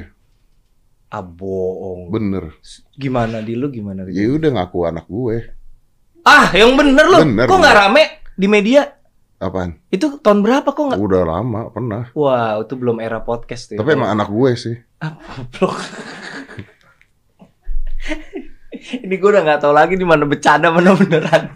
[1.08, 2.12] Ah, bohong.
[2.12, 2.52] Bener.
[3.00, 4.04] Gimana di lu gimana?
[4.12, 5.38] Ya udah ngaku anak gue.
[6.28, 7.24] Ah, yang bener loh.
[7.24, 8.04] Bener, kok nggak rame
[8.36, 8.84] di media?
[9.40, 9.80] Apaan?
[9.88, 11.00] Itu tahun berapa kok nggak?
[11.00, 12.12] Udah lama, pernah.
[12.12, 13.80] Wow, itu belum era podcast tuh.
[13.80, 13.80] ya.
[13.80, 14.76] Tapi emang anak gue sih.
[15.00, 15.80] Ah, goblok.
[19.08, 21.56] Ini gue udah nggak tahu lagi di mana bercanda mana beneran.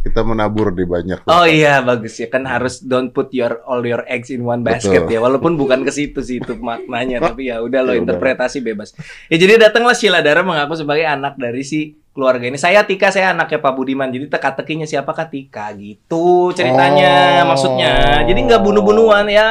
[0.00, 1.28] Kita menabur di banyak.
[1.28, 5.04] Oh iya bagus ya kan harus don't put your all your eggs in one basket
[5.04, 5.12] Betul.
[5.12, 8.16] ya walaupun bukan ke situ sih itu maknanya tapi ya udah lo Ya udah.
[8.16, 8.96] interpretasi bebas.
[9.28, 12.54] Ya jadi datanglah Sheila Dara mengaku sebagai anak dari si keluarga ini.
[12.54, 14.08] Saya Tika, saya anaknya Pak Budiman.
[14.08, 17.48] Jadi teka-tekinya siapakah Tika gitu ceritanya Oh.
[17.48, 17.92] maksudnya.
[18.22, 19.50] Jadi nggak bunuh-bunuhan ya.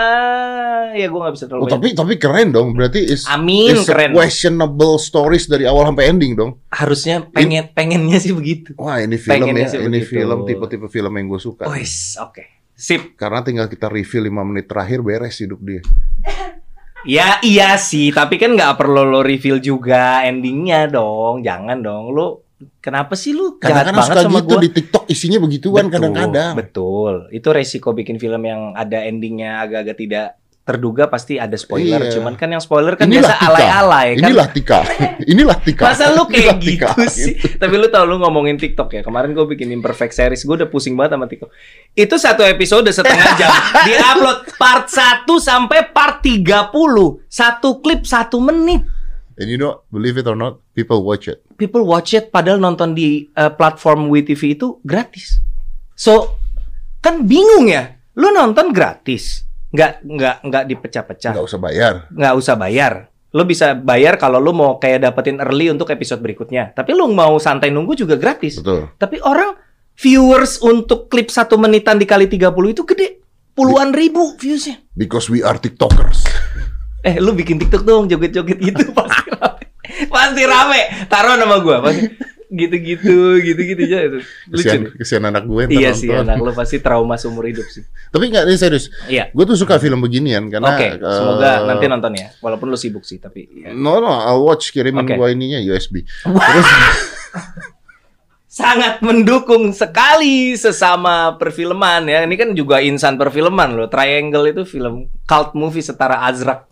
[0.91, 1.75] Ya gue nggak bisa Oh, terlalu banyak.
[1.75, 2.73] tapi tapi keren dong.
[2.73, 4.11] Berarti is Amin is keren.
[4.11, 6.51] questionable stories dari awal sampai ending dong.
[6.67, 8.73] Harusnya pengen pengennya sih begitu.
[8.75, 9.71] Wah, ini film Pengennya ya.
[9.71, 10.09] sih Ini begitu.
[10.11, 11.63] film tipe-tipe film yang gue suka.
[11.65, 12.41] Wes, oke.
[12.73, 13.13] Sip.
[13.13, 15.81] Karena tinggal kita review 5 menit terakhir beres hidup dia.
[17.07, 21.39] Ya iya sih, tapi kan nggak perlu lo reveal juga endingnya dong.
[21.39, 22.48] Jangan dong, lo
[22.79, 24.61] kenapa sih lu Kadang-kadang banget suka sama gitu gua?
[24.61, 26.53] di TikTok isinya begituan kadang-kadang.
[26.59, 27.31] Betul.
[27.31, 30.27] Itu resiko bikin film yang ada endingnya agak-agak tidak
[30.69, 31.97] terduga pasti ada spoiler.
[31.97, 32.21] Iya.
[32.21, 34.29] Cuman kan yang spoiler kan Inilah biasa alay-alay kan.
[34.29, 34.79] Inilah Tika.
[35.33, 35.83] Inilah Tika.
[35.89, 36.89] Masa lu kayak Inilah gitu Tika.
[37.09, 37.33] sih?
[37.57, 39.01] Tapi lu tau lu ngomongin TikTok ya.
[39.01, 41.49] Kemarin gue bikin imperfect series, gue udah pusing banget sama TikTok.
[41.97, 43.49] Itu satu episode setengah jam.
[43.89, 46.69] Di-upload part 1 sampai part 30.
[47.25, 48.85] Satu klip satu menit.
[49.41, 51.41] And you know, believe it or not, people watch it.
[51.59, 55.43] People watch it padahal nonton di uh, platform WeTV itu gratis.
[55.91, 56.39] So,
[57.03, 57.99] kan bingung ya.
[58.15, 59.43] Lu nonton gratis.
[59.75, 61.35] Nggak, nggak, nggak dipecah-pecah.
[61.35, 61.93] Nggak usah bayar.
[62.07, 62.93] nggak usah bayar.
[63.35, 66.71] Lo bisa bayar kalau lo mau kayak dapetin early untuk episode berikutnya.
[66.71, 68.63] Tapi lo mau santai nunggu juga gratis.
[68.63, 68.95] Betul.
[68.95, 69.53] Tapi orang
[69.99, 73.19] viewers untuk klip satu menitan dikali 30 itu gede.
[73.59, 74.79] puluhan ribu viewsnya.
[74.95, 76.23] Because we are TikTokers.
[77.03, 79.27] Eh, lu bikin TikTok dong, joget-joget gitu pasti.
[80.07, 80.81] Pasti rame.
[81.11, 82.07] Taruh nama gua, pasti
[82.49, 84.19] gitu-gitu, gitu-gitu aja itu.
[84.49, 84.57] Lucu.
[84.57, 86.33] Kesian, kesian anak gue Iya sih, nonton.
[86.33, 87.85] anak lu pasti trauma seumur hidup sih.
[88.09, 88.89] Tapi nggak, ini serius.
[89.05, 89.29] Iya.
[89.29, 90.73] Gue tuh suka film beginian karena.
[90.73, 92.33] Oke, semoga eh, nanti nonton ya.
[92.41, 93.69] Walaupun lu sibuk sih, tapi ya.
[93.77, 95.13] No, no, I'll watch kirimin Oke.
[95.13, 96.01] gua ininya USB.
[98.49, 102.25] sangat mendukung sekali sesama perfilman ya.
[102.25, 103.87] Ini kan juga insan perfilman loh.
[103.87, 106.65] Triangle itu film cult movie setara Azrak.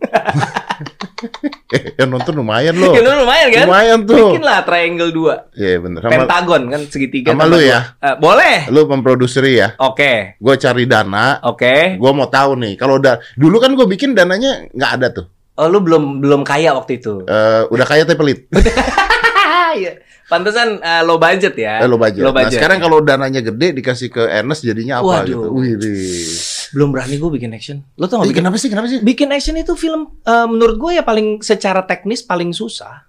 [1.98, 2.92] Yang nonton lumayan loh.
[2.94, 3.66] Itu lumayan kan?
[3.68, 4.34] Lumayan tuh.
[4.34, 5.60] Bikin lah Triangle 2.
[5.60, 6.00] Iya bener.
[6.04, 7.28] Sama, Pentagon kan segitiga.
[7.32, 7.80] sama lu ya?
[8.00, 8.56] Eh, boleh.
[8.72, 9.68] lu memproduceri ya.
[9.80, 10.36] Oke.
[10.40, 11.38] Gue cari dana.
[11.44, 11.96] Oke.
[12.00, 12.74] Gue mau tahu nih.
[12.80, 15.26] Kalau udah dulu kan gue bikin dananya nggak ada tuh.
[15.60, 17.28] Oh, lu belum belum kaya waktu itu.
[17.28, 18.38] Eh, udah kaya tapi pelit.
[19.72, 19.92] Iya.
[20.26, 21.78] Pantesan eh, low budget ya.
[21.78, 22.20] Eh, lo budget.
[22.20, 22.56] Low Nah, budget.
[22.56, 25.26] sekarang kalau dananya gede dikasih ke Ernest jadinya apa Waduh.
[25.26, 25.38] gitu.
[25.52, 25.74] Wih,
[26.70, 27.82] belum berani gue bikin action.
[27.94, 28.68] Lo tau Eh, gak bikin kenapa sih?
[28.68, 28.98] Kenapa sih?
[28.98, 33.06] bikin action itu film eh, menurut gue ya paling secara teknis paling susah.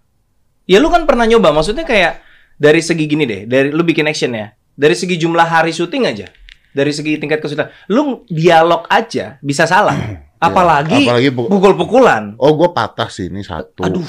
[0.66, 2.22] Ya lu kan pernah nyoba, maksudnya kayak
[2.56, 6.30] dari segi gini deh, dari lu bikin action ya, dari segi jumlah hari syuting aja,
[6.72, 9.98] dari segi tingkat kesulitan, lu dialog aja bisa salah,
[10.40, 12.38] apalagi, apalagi bu- pukul-pukulan.
[12.38, 13.84] Oh, gue patah sih ini satu.
[13.84, 14.06] Aduh,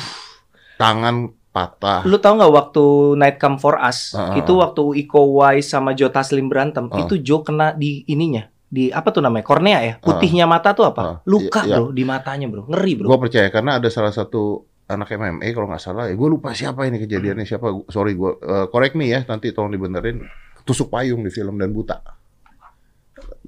[0.74, 2.00] Tangan patah.
[2.02, 2.84] lu tahu nggak waktu
[3.14, 4.32] Night Come for Us Ah.
[4.34, 6.98] itu waktu Iko Uwais sama Joe Taslim berantem, Ah.
[6.98, 11.02] itu Joe kena di ininya, di apa tuh namanya kornea ya, putihnya mata tuh apa?
[11.02, 11.16] Ah.
[11.22, 11.76] Luka Iya, iya.
[11.78, 13.06] bro di matanya bro, ngeri bro.
[13.06, 16.84] Gue percaya karena ada salah satu anak MMA kalau nggak salah ya gue lupa siapa
[16.84, 18.32] ini kejadiannya siapa sorry gue
[18.68, 20.20] correct me ya nanti tolong dibenerin
[20.62, 22.00] tusuk payung di film dan buta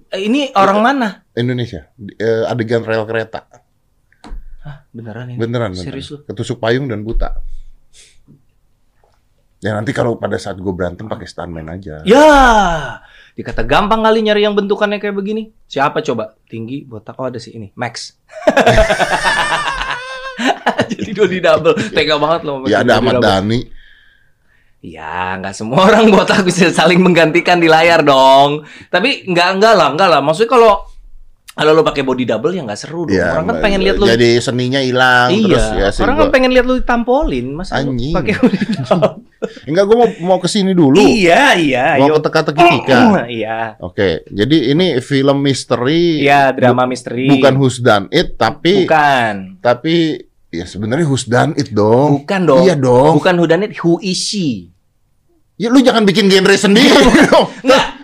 [0.07, 1.09] Eh, Ini orang mana?
[1.33, 3.45] Indonesia eh, adegan rel kereta
[4.61, 5.37] Hah, beneran ini?
[5.37, 5.85] beneran, beneran.
[5.85, 6.19] Serius lu?
[6.25, 7.39] ketusuk payung dan buta
[9.65, 12.29] ya nanti kalau pada saat gue berantem pakai stuntman aja Ya,
[13.33, 15.49] dikata gampang kali nyari yang bentukannya kayak begini.
[15.65, 16.37] Siapa coba?
[16.45, 17.17] Tinggi, botak.
[17.17, 18.13] Oh ada sih ini, Max.
[20.91, 22.67] Jadi Dodi double, tega banget loh.
[22.69, 23.23] ya ada Ahmad.
[23.23, 23.61] Dhani
[24.85, 28.69] Ya, nggak semua orang botak bisa saling menggantikan di layar dong.
[28.93, 30.21] Tapi nggak nggak lah, nggak lah.
[30.21, 30.73] Maksudnya kalau
[31.55, 33.15] kalau lo pakai body double ya nggak seru dong.
[33.15, 34.05] ya, orang kan pengen lihat lo.
[34.05, 37.79] jadi seninya hilang Iya, terus ya sih orang gua- kan pengen lihat lo ditampolin, masa
[37.79, 38.11] lo Anjing.
[38.13, 39.13] pakai body double?
[39.69, 41.85] enggak gue mau mau ke sini dulu iya, iya.
[41.97, 42.17] mau ayo.
[42.17, 43.59] ke teka-teki Tika Iya.
[43.79, 46.21] Oke, jadi ini film misteri.
[46.21, 47.29] Iya, drama misteri.
[47.29, 49.61] Bukan Who's Done It, tapi Bukan.
[49.61, 50.17] tapi
[50.49, 52.19] ya sebenarnya Who's Done It dong.
[52.21, 52.65] Bukan dong.
[52.65, 53.15] Iya dong.
[53.15, 54.75] Bukan whodunit, who is she?
[55.55, 57.47] Ya lu jangan bikin genre sendiri dong.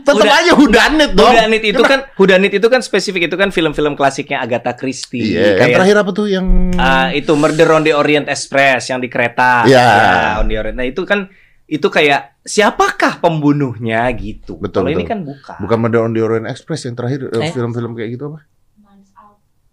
[0.03, 1.31] Tetap udah- aja Who Done It dong.
[1.31, 5.23] Whodunit itu kan whodunit itu kan spesifik itu kan film-film klasiknya Agatha Christie.
[5.31, 8.99] Iya, yang Kayak terakhir apa tuh yang ah, itu Murder on the Orient Express yang
[8.99, 9.65] di kereta.
[9.65, 9.79] Iya.
[9.79, 10.77] Ya, on the Orient.
[10.77, 11.31] Nah, itu kan
[11.65, 14.57] itu kayak siapakah pembunuhnya gitu.
[14.57, 15.55] Betul, Kalau ini kan bukan.
[15.57, 17.51] bukan Murder on the Orient Express yang terakhir eh, Eh?
[17.51, 18.43] film-film kayak gitu apa?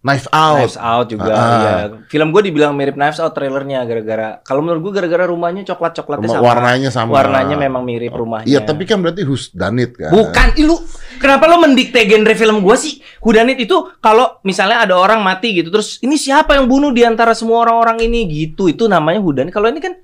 [0.08, 0.58] Knife Out.
[0.64, 1.60] Knives Out juga Ah.
[1.60, 1.72] ya.
[2.08, 6.40] Film gue dibilang mirip Knives Out trailernya gara-gara kalau menurut gue gara-gara rumahnya coklat-coklatnya Rumah-
[6.40, 6.48] sama.
[6.48, 7.12] warnanya sama.
[7.12, 8.48] Warnanya memang mirip rumahnya.
[8.48, 10.10] Iya, tapi kan berarti Who's Done It kan.
[10.10, 10.80] Bukan, Ih, lu
[11.18, 12.98] kenapa lo mendikte genre film gua sih?
[13.20, 17.34] Hudanit itu kalau misalnya ada orang mati gitu, terus ini siapa yang bunuh di antara
[17.34, 19.52] semua orang-orang ini gitu, itu namanya hudanit.
[19.52, 20.00] Kalau ini kan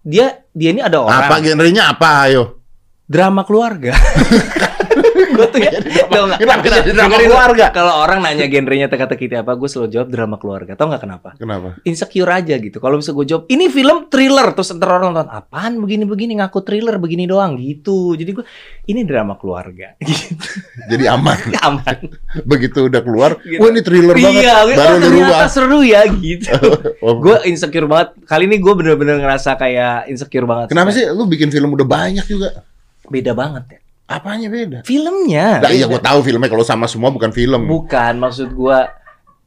[0.00, 2.58] dia dia ini ada orang Apa genrenya apa ayo?
[3.04, 3.92] drama keluarga.
[5.30, 5.70] gue tuh ya,
[6.08, 6.38] tau nggak?
[6.42, 7.64] Kenapa jadi drama keluarga?
[7.70, 10.72] Kalau orang nanya genrenya teka-teki apa, gue selalu jawab drama keluarga.
[10.74, 11.28] Tau nggak kenapa?
[11.38, 11.78] Kenapa?
[11.86, 12.78] Insecure aja gitu.
[12.78, 16.96] Kalau bisa gue jawab, ini film thriller, terus ntar orang nonton, apaan begini-begini ngaku thriller
[16.98, 18.18] begini doang gitu.
[18.18, 18.44] Jadi gue,
[18.90, 19.94] ini drama keluarga.
[20.02, 20.48] Gitu.
[20.92, 21.38] Jadi aman.
[21.66, 21.96] Aman.
[22.44, 23.58] Begitu udah keluar, Gitu.
[23.58, 24.42] wah ini thriller banget.
[24.44, 25.46] Iya, Baru oh, lu rubah.
[25.48, 26.52] seru ya gitu.
[27.04, 28.14] Oh, gue insecure banget.
[28.24, 30.70] Kali ini gue bener-bener ngerasa kayak insecure banget.
[30.70, 32.62] Kenapa sih lu bikin film udah banyak juga?
[33.10, 33.78] Beda banget ya.
[34.12, 34.78] Apanya beda?
[34.84, 35.64] Filmnya.
[35.64, 37.64] Nah, iya gue tahu filmnya kalau sama semua bukan film.
[37.64, 38.78] Bukan, maksud gue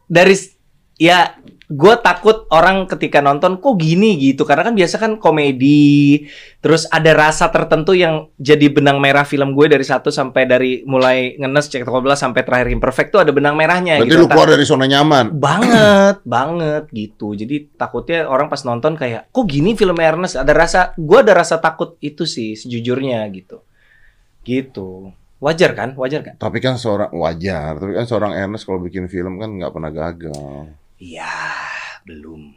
[0.09, 0.35] dari
[0.95, 6.23] ya gue takut orang ketika nonton kok gini gitu karena kan biasa kan komedi
[6.61, 11.33] terus ada rasa tertentu yang jadi benang merah film gue dari satu sampai dari mulai
[11.41, 14.21] ngenes cek toko belas sampai terakhir imperfect tuh ada benang merahnya Berarti gitu.
[14.21, 15.33] lu keluar dari zona nyaman.
[15.33, 20.93] banget banget gitu jadi takutnya orang pas nonton kayak kok gini film Ernest ada rasa
[21.01, 23.65] gua ada rasa takut itu sih sejujurnya gitu
[24.45, 29.05] gitu wajar kan wajar kan Tapi kan seorang wajar, tapi kan seorang Ernest kalau bikin
[29.05, 30.71] film kan nggak pernah gagal.
[30.95, 31.27] iya
[32.01, 32.55] belum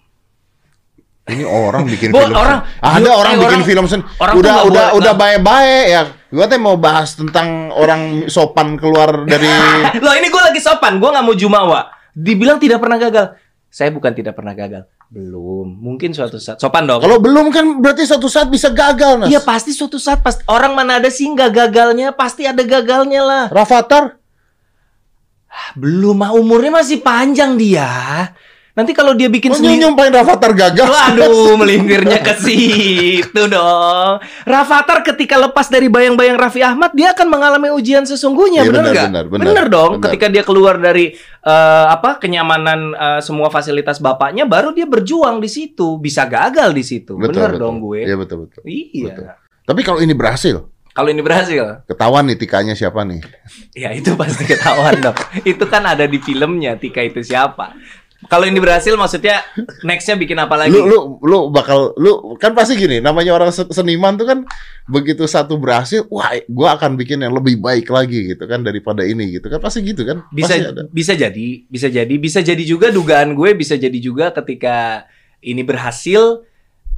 [1.26, 2.32] Ini orang bikin film.
[2.32, 4.00] orang- ada orang eh, bikin orang- film sen.
[4.16, 6.02] orang udah udah boleh- udah baik-baik ya.
[6.28, 9.48] Gua teh mau bahas tentang orang sopan keluar dari
[10.04, 14.12] loh ini gua lagi sopan gua nggak mau jumawa dibilang tidak pernah gagal saya bukan
[14.12, 15.80] tidak pernah gagal belum.
[15.80, 16.60] Mungkin suatu saat.
[16.60, 17.00] Sopan dong.
[17.00, 19.28] Kalau belum kan berarti suatu saat bisa gagal, Nas.
[19.32, 23.44] Iya pasti suatu saat pasti orang mana ada sih nggak gagalnya pasti ada gagalnya lah.
[23.48, 24.20] Rafathar?
[25.74, 27.88] Belum, ah, umurnya masih panjang dia.
[28.78, 30.86] Nanti kalau dia bikin Oh, sendiri, nyumpahin Rafathar gagal.
[30.86, 34.22] Waduh, melingkirnya ke situ dong.
[34.46, 38.92] Rafathar ketika lepas dari bayang-bayang Raffi Ahmad, dia akan mengalami ujian sesungguhnya, Iya, benar benar,
[38.94, 39.08] nggak?
[39.26, 39.90] benar, benar, dong.
[39.98, 40.04] benar.
[40.06, 41.10] Ketika dia keluar dari
[41.42, 45.98] eh, apa kenyamanan eh, semua fasilitas bapaknya, baru dia berjuang di situ.
[45.98, 47.60] Bisa gagal di situ, Betul, benar betul.
[47.60, 48.06] dong gue.
[48.06, 48.62] Iya betul betul.
[48.62, 49.10] Iya.
[49.10, 49.24] Betul.
[49.64, 53.22] Tapi kalau ini berhasil, Kalau ini berhasil, ketahuan nih tikanya siapa nih?
[53.70, 55.14] ya itu pasti ketahuan dong.
[55.46, 57.70] Itu kan ada di filmnya, Tika itu siapa.
[58.26, 59.46] Kalau ini berhasil, maksudnya
[59.86, 60.74] nextnya bikin apa lagi?
[60.74, 64.38] Lu lu lu bakal lu kan pasti gini, namanya orang se- seniman tuh kan
[64.90, 69.38] begitu satu berhasil, wah gua akan bikin yang lebih baik lagi gitu kan daripada ini
[69.38, 70.26] gitu kan pasti gitu kan?
[70.34, 70.82] bisa Pasti ada.
[70.90, 75.06] bisa jadi bisa jadi bisa jadi juga dugaan gue bisa jadi juga ketika
[75.38, 76.42] ini berhasil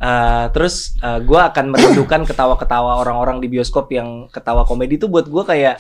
[0.01, 5.29] eh, terus eh, gue akan merindukan ketawa-ketawa orang-orang di bioskop yang ketawa komedi itu buat
[5.29, 5.77] gue kayak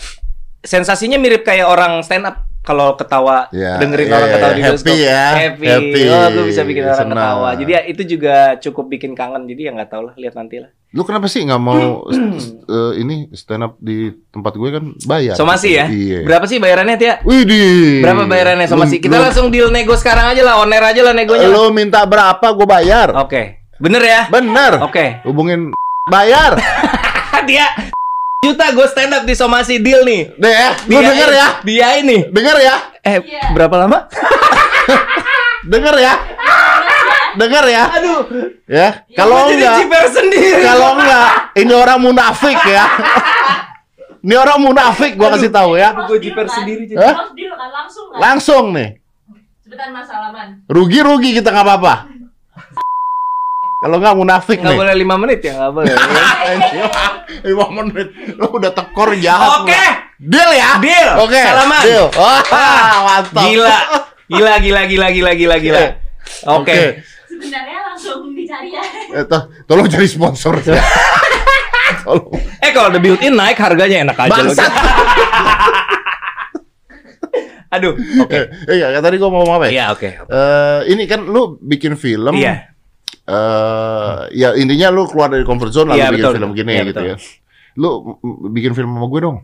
[0.60, 4.60] sensasinya mirip kayak orang stand up kalau ketawa Ya, dengerin ya, orang ya, ketawa di
[4.60, 7.16] happy bioskop ya, happy, happy, oh gue bisa bikin orang senang.
[7.16, 10.58] ketawa jadi ya itu juga cukup bikin kangen jadi ya nggak tahu lah lihat nanti
[10.58, 12.02] lah Lu kenapa sih nggak mau
[12.36, 13.96] st- eh, ini stand up di
[14.28, 15.34] tempat gue kan bayar?
[15.34, 16.22] somasi ya Iya.
[16.22, 17.46] berapa sih bayarannya Tia Wih
[18.00, 21.00] berapa bayarannya somasi Lu- kita lu- langsung deal nego sekarang aja lah on air aja
[21.00, 21.46] lah negonya.
[21.46, 23.14] Lu minta berapa gue bayar?
[23.16, 23.42] Oke,
[23.76, 24.20] bener ya?
[24.28, 24.82] Bener.
[24.82, 25.22] Oke.
[25.22, 25.70] Hubungin
[26.12, 26.58] bayar.
[27.48, 27.70] Dia
[28.40, 30.32] juta gue stand up di somasi deal nih.
[30.32, 31.46] Deh, ya, Dia- denger ya.
[31.60, 32.18] Dia ini.
[32.32, 32.74] Denger ya.
[33.04, 33.52] Eh, Iya.
[33.52, 34.08] berapa lama?
[35.68, 36.14] Denger ya.
[37.36, 37.84] Denger ya.
[38.00, 38.20] Aduh.
[38.64, 39.04] Ya.
[39.12, 39.76] Kalau enggak
[40.64, 42.84] kalau enggak ini orang munafik ya.
[44.20, 45.92] Ini orang munafik gua kasih tahu ya.
[46.08, 46.96] Gue jiper sendiri jadi.
[47.36, 48.18] Deal kan langsung kan?
[48.24, 48.88] Langsung nih.
[49.60, 50.64] Sebentar Mas Salaman.
[50.64, 51.94] Rugi-rugi kita nggak apa-apa.
[53.80, 54.78] Kalau nggak munafik Nggak nih.
[54.78, 55.94] boleh lima menit ya, nggak boleh.
[57.48, 58.08] Lima menit.
[58.36, 59.64] Lu udah tekor jahat.
[59.64, 59.72] Oke.
[59.72, 59.88] lu.
[60.20, 60.70] Deal ya?
[60.76, 61.08] Deal.
[61.16, 61.40] Oke.
[61.40, 61.80] Salaman.
[61.80, 62.06] Deal.
[62.12, 62.44] Wah,
[63.02, 63.40] mantap.
[63.40, 63.76] Gila.
[64.28, 65.82] Gila, gila, gila, gila, gila, gila.
[66.52, 67.00] Oke.
[67.24, 68.84] Sebenarnya langsung dicari ya.
[69.16, 70.60] Eh, to- tolong cari sponsor.
[72.04, 72.28] tolong.
[72.60, 74.52] Eh kalau the built-in naik harganya enak aja loh.
[74.52, 74.72] Bangsat.
[77.70, 77.94] Aduh.
[77.96, 78.38] Oke.
[78.66, 79.72] Eh, iya, tadi gua mau ngomong apa ya?
[79.72, 80.08] Iya, oke.
[80.20, 82.36] Eh, ini kan lu bikin film.
[82.36, 82.69] Iya.
[83.24, 86.34] Eh ya intinya lu keluar dari comfort zone lalu Iya, bikin betul.
[86.36, 87.06] film gini Iya, gitu betul.
[87.06, 87.16] ya.
[87.76, 87.90] Lu
[88.50, 89.36] bikin film sama gue dong.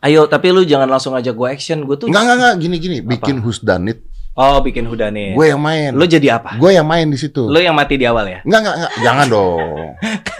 [0.00, 1.84] Ayo, tapi lu jangan langsung ajak gue action.
[1.84, 4.00] Gue tuh Enggak enggak enggak gini gini, bikin Who's Done It.
[4.32, 5.36] Oh, bikin hudanit.
[5.36, 5.92] Gue yang main.
[5.92, 6.56] Lu jadi apa?
[6.56, 7.44] Gue yang main di situ.
[7.44, 8.40] Lu yang mati di awal ya?
[8.40, 9.60] Enggak enggak enggak, jangan dong.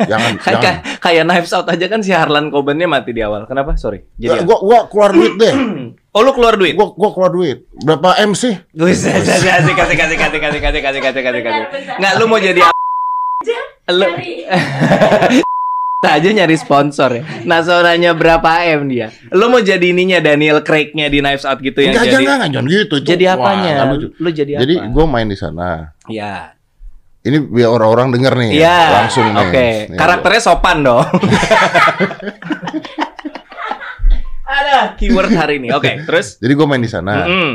[0.09, 0.57] jangan jangan.
[0.57, 3.45] Kayak kayak Knives Out aja kan si Harlan Cobennya mati di awal.
[3.45, 3.77] Kenapa?
[3.77, 4.01] Sorry.
[4.17, 4.49] Jadi apa?
[4.49, 5.53] Gua gua keluar duit deh.
[6.13, 6.77] Oh, lu keluar duit?
[6.77, 7.65] Gua gua keluar duit.
[7.73, 8.53] Berapa M sih?
[8.77, 11.63] Gue kasih kasih kasih kasih kasih kasih kasih kasih kasih kasih kasih.
[11.97, 12.81] Nggak, lu mau jadi apa?
[13.89, 14.07] Lu
[16.05, 17.23] aja nyari sponsor ya.
[17.49, 18.45] Nah, saudaranya berapa
[18.77, 19.09] M dia?
[19.33, 22.65] Lu mau jadi ininya Daniel Craig-nya di Knives Out gitu yang Enggak jadi jangan jangan
[22.69, 22.95] gitu.
[23.01, 23.73] Itu- jadi apanya?
[24.21, 24.93] Lu jadi Jadi apa?
[24.93, 25.97] gua main di sana.
[26.13, 26.53] Ya.
[27.25, 28.51] Ini biar orang-orang denger nih.
[28.61, 28.81] Iya.
[29.01, 29.41] Langsung nih.
[29.49, 29.67] Oke.
[29.97, 31.09] Karakternya sopan dong.
[34.63, 35.69] Ada keyword hari ini.
[35.71, 36.39] Oke, terus?
[36.39, 37.27] Jadi gue main di sana.
[37.27, 37.53] Mm-mm.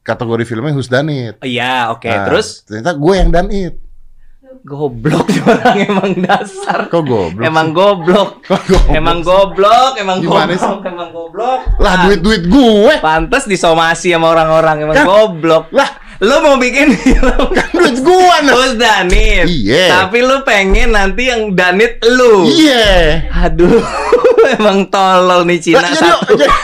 [0.00, 1.34] Kategori filmnya Who's Done It.
[1.40, 2.04] Iya, oke.
[2.04, 3.74] Nah, Terus ternyata gue yang done it.
[4.62, 6.86] goblok nih orang emang dasar.
[6.86, 7.42] Kok goblok?
[7.42, 7.74] Emang sih?
[7.74, 8.30] goblok.
[8.46, 8.94] Kok goblok?
[8.94, 11.60] Emang goblok, emang Gimana goblok, emang goblok.
[11.78, 12.94] Lah Ah, duit-duit gue.
[13.00, 15.66] Pantes disomasi sama orang-orang emang Kan- goblok.
[15.72, 15.90] Lah
[16.22, 18.54] Lu mau bikin film duit gue nah.
[18.54, 19.42] Terus Danit.
[19.44, 20.06] Iya.
[20.06, 22.46] Tapi lu pengen nanti yang Danit lu.
[22.46, 23.26] Iya.
[23.42, 23.82] Aduh,
[24.48, 26.32] emang tolol nih Cina jadi- satu.
[26.34, 26.52] jadi-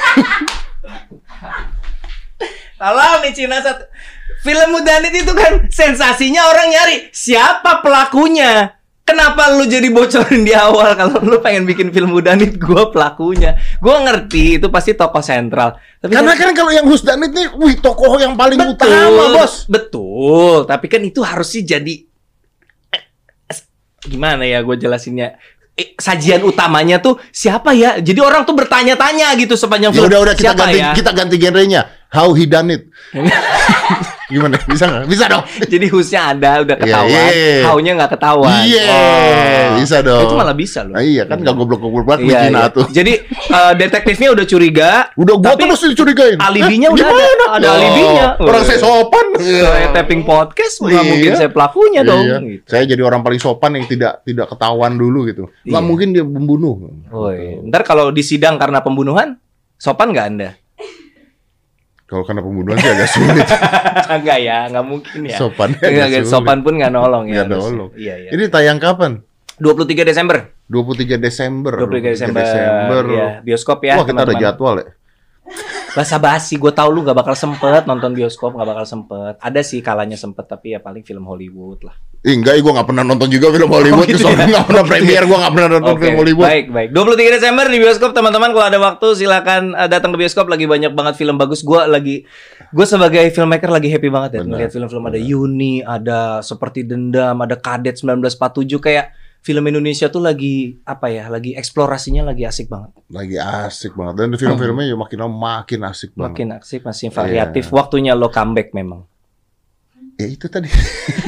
[2.78, 3.84] Tolol nih Cina satu.
[4.38, 8.70] Film Mudanit itu kan sensasinya orang nyari siapa pelakunya.
[9.02, 13.56] Kenapa lu jadi bocorin di awal kalau lu pengen bikin film Mudanit gua pelakunya.
[13.80, 15.74] Gua ngerti itu pasti tokoh sentral.
[15.98, 19.64] Tapi Karena kan kalau yang Who's Done It nih, wih tokoh yang paling utama bos.
[19.66, 21.94] Betul, tapi kan itu harusnya jadi
[22.92, 23.02] eh,
[24.04, 25.40] gimana ya gue jelasinnya?
[25.78, 28.02] Eh, sajian utamanya tuh siapa ya?
[28.02, 30.10] Jadi orang tuh bertanya-tanya gitu sepanjang Ya film.
[30.10, 30.90] udah udah kita siapa ganti ya?
[30.90, 31.82] kita ganti genrenya.
[32.08, 32.88] How he done it.
[34.28, 34.60] Gimana?
[34.60, 35.04] Bisa nggak?
[35.08, 35.44] Bisa dong.
[35.64, 37.56] Jadi husnya ada udah Iya, ketahuan, iya.
[37.64, 38.60] how-nya nggak ketahuan.
[38.60, 39.68] Iya, Oh.
[39.80, 40.24] bisa dong.
[40.24, 40.92] Itu malah bisa loh.
[40.92, 42.64] Nah, iya kan nggak goblok-goblok banget Iya, di Cina iya.
[42.68, 42.84] tuh.
[42.88, 44.90] Jadi eh, detektifnya udah curiga.
[45.16, 46.36] Udah gua terus dicurigain.
[46.36, 47.16] alibinya Eh, udah ada.
[47.16, 47.44] gimana?
[47.50, 48.24] Ada Oh, alibinya.
[48.38, 49.26] Orang saya sopan.
[49.40, 51.08] Saya tapping podcast nggak Iya.
[51.08, 52.24] mungkin saya pelakunya dong.
[52.24, 52.36] Iya.
[52.42, 52.64] Gitu.
[52.68, 55.48] Saya jadi orang paling sopan yang tidak tidak ketahuan dulu gitu.
[55.62, 55.88] Nggak Iya.
[55.88, 56.74] mungkin dia pembunuh.
[57.08, 59.40] Woi, ntar kalau disidang karena pembunuhan,
[59.76, 60.50] sopan nggak anda?
[62.08, 63.44] Kalau karena pembunuhan sih agak sulit.
[64.16, 65.36] Enggak ya, nggak mungkin ya.
[65.36, 66.32] Sopan agak sulit.
[66.32, 67.44] sopan pun nggak nolong ya.
[67.44, 67.68] Nggak harusnya.
[67.76, 67.90] nolong.
[67.92, 68.30] Iya, iya.
[68.32, 69.20] Ini tayang kapan?
[69.60, 70.36] 23 Desember.
[70.72, 71.72] 23 Desember.
[71.84, 72.40] 23 Desember.
[72.40, 73.02] Desember.
[73.12, 73.94] Iya, bioskop ya.
[74.00, 74.40] Wah, kita ada teman-teman.
[74.40, 74.88] jadwal ya.
[75.96, 79.40] Basa basi, gue tau lu gak bakal sempet nonton bioskop, gak bakal sempet.
[79.40, 81.96] Ada sih kalanya sempet, tapi ya paling film Hollywood lah.
[82.26, 84.04] Ih, enggak, gue gak pernah nonton juga film Hollywood.
[84.04, 84.56] Oh, gitu soalnya ya?
[84.60, 86.48] gak pernah premier, gue gak pernah nonton Oke, film Hollywood.
[86.50, 86.88] baik, baik.
[86.92, 88.50] 23 Desember di bioskop, teman-teman.
[88.52, 90.46] Kalau ada waktu, silakan uh, datang ke bioskop.
[90.50, 91.64] Lagi banyak banget film bagus.
[91.64, 92.26] Gue lagi,
[92.74, 94.40] gue sebagai filmmaker lagi happy banget ya.
[94.44, 95.18] Ngeliat film-film ada.
[95.18, 98.82] Yuni, ada Seperti Dendam, ada Kadet 1947.
[98.82, 99.14] Kayak
[99.48, 102.92] film Indonesia tuh lagi, apa ya, lagi eksplorasinya lagi asik banget.
[103.08, 104.20] Lagi asik banget.
[104.20, 106.36] Dan film-filmnya ya makin lama makin asik banget.
[106.36, 107.64] Makin asik, masih variatif.
[107.64, 107.72] Iya.
[107.72, 109.08] Waktunya lo comeback memang.
[110.20, 110.68] Ya itu tadi.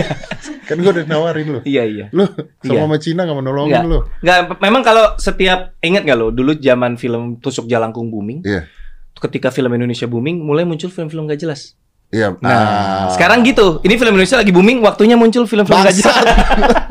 [0.68, 1.60] kan gue udah nawarin lu.
[1.64, 2.06] Iya, iya.
[2.12, 2.28] Iya.
[2.60, 3.88] sama sama Cina gak mau nolongin Enggak.
[3.88, 3.98] lu.
[4.20, 8.68] Nggak, memang kalau setiap ingat nggak lo dulu zaman film Tusuk Jalangkung booming, Iya.
[9.16, 11.72] ketika film Indonesia booming, mulai muncul film-film gak jelas.
[12.12, 12.36] Iya.
[12.42, 13.08] Nah, ah.
[13.16, 13.80] sekarang gitu.
[13.80, 16.20] Ini film Indonesia lagi booming, waktunya muncul film-film gak jelas.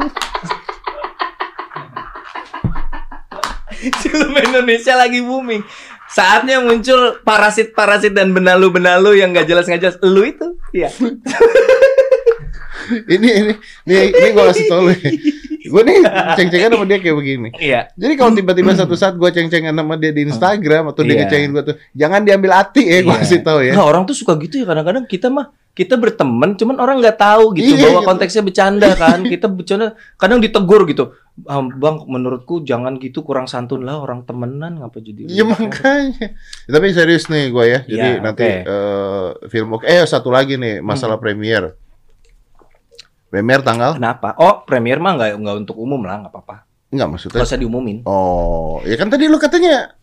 [4.09, 5.61] film Indonesia lagi booming.
[6.09, 9.97] Saatnya muncul parasit-parasit dan benalu-benalu yang gak jelas gak jelas.
[10.01, 10.89] Lu itu, iya.
[13.13, 13.53] ini ini
[13.85, 14.93] ini ini gue kasih tau lu.
[15.69, 16.01] Gue nih
[16.33, 17.49] ceng-cengan sama dia kayak begini.
[17.61, 17.93] Iya.
[17.93, 21.21] Jadi kalau tiba-tiba satu saat gue ceng-cengan sama dia di Instagram atau dia Iya.
[21.29, 23.21] ngecengin gue tuh, jangan diambil hati ya, gue Iya.
[23.21, 23.77] kasih tau ya.
[23.77, 27.55] Nah, orang tuh suka gitu ya kadang-kadang kita mah kita berteman cuman orang nggak tahu
[27.55, 28.09] gitu Iya, bahwa gitu.
[28.09, 33.81] konteksnya bercanda kan kita bercanda kadang ditegur gitu "Ah, bang menurutku jangan gitu kurang santun
[33.81, 36.35] lah orang temenan ngapa jadi Iya makanya.
[36.67, 37.79] Tapi serius nih gue ya.
[37.81, 38.59] Jadi Iya, nanti oke.
[38.67, 39.85] eh, film oke.
[39.85, 41.71] Eh satu lagi nih masalah premier.
[43.25, 43.93] Premier tanggal?
[43.93, 47.45] kenapa oh premier mah nggak nggak untuk umum lah nggak apa-apa Enggak nggak maksudnya.
[47.45, 49.93] usah diumumin Oh, ya kan tadi lu katanya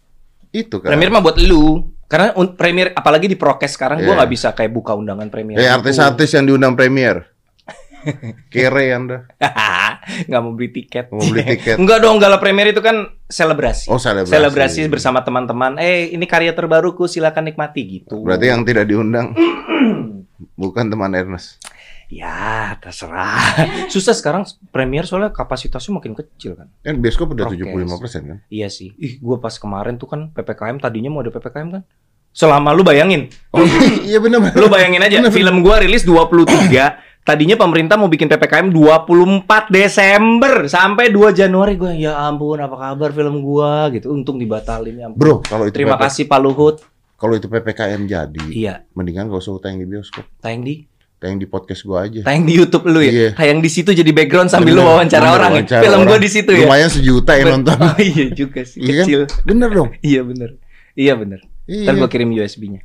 [0.48, 0.88] itu kan.
[0.88, 4.18] premier mah buat lu karena premier apalagi di prokes sekarang gua Iya.
[4.18, 5.66] nggak bisa kayak buka undangan premier gitu.
[5.68, 7.26] artis-artis yang diundang premier.
[8.52, 9.26] Kere Anda.
[10.30, 11.74] nggak mau beli tiket Mau beli tiket.
[11.82, 14.30] Enggak dong gala premier itu kan selebrasi Oh, selebrasi.
[14.30, 15.74] selebrasi bersama teman-teman.
[15.76, 18.22] Eh, ini karya terbaruku, silakan nikmati gitu.
[18.22, 19.34] Berarti yang tidak diundang
[20.54, 21.58] bukan teman Ernest.
[22.08, 23.66] Ya terserah.
[23.92, 26.68] Susah sekarang premier soalnya kapasitasnya makin kecil kan.
[26.80, 27.90] Kan bioskop udah Prokes.
[28.14, 28.38] 75% kan?
[28.46, 28.94] Iya sih.
[28.96, 31.82] Ih, gua pas kemarin tuh kan PPKM tadinya mau ada PPKM kan.
[32.30, 33.64] Selama lu bayangin, Oh,
[34.04, 34.52] iya benar.
[34.52, 41.10] lu bayangin aja film gua rilis 23 Tadinya pemerintah mau bikin PPKM 24 Desember sampai
[41.10, 44.14] 2 Januari gua ya ampun apa kabar film gua gitu.
[44.14, 45.18] Untung dibatalin ya ampun.
[45.18, 46.76] Bro, kalau itu Terima PP kasih Pak Luhut.
[47.16, 50.22] kalau itu PPKM jadi, Iya, mendingan gak usah tayang di bioskop.
[50.38, 50.84] tayang di
[51.16, 52.20] Tayang di podcast gua aja.
[52.20, 53.08] tayang di YouTube lu ya.
[53.10, 53.28] Iya.
[53.32, 55.50] Tayang di situ jadi background sambil lu Bener, wawancara bener, orang.
[55.50, 55.56] ya?
[55.58, 56.20] wawancara Film gua orang.
[56.20, 56.60] di situ ya.
[56.62, 57.78] Lumayan sejuta yang nonton.
[57.86, 59.04] Oh iya juga sih, Iya kan?
[59.04, 59.20] kecil.
[59.42, 59.88] Bener dong.
[60.04, 60.50] Iya bener.
[60.92, 61.40] Iya bener.
[61.66, 61.82] Iya.
[61.82, 62.80] Ntar gua kirim USB-nya.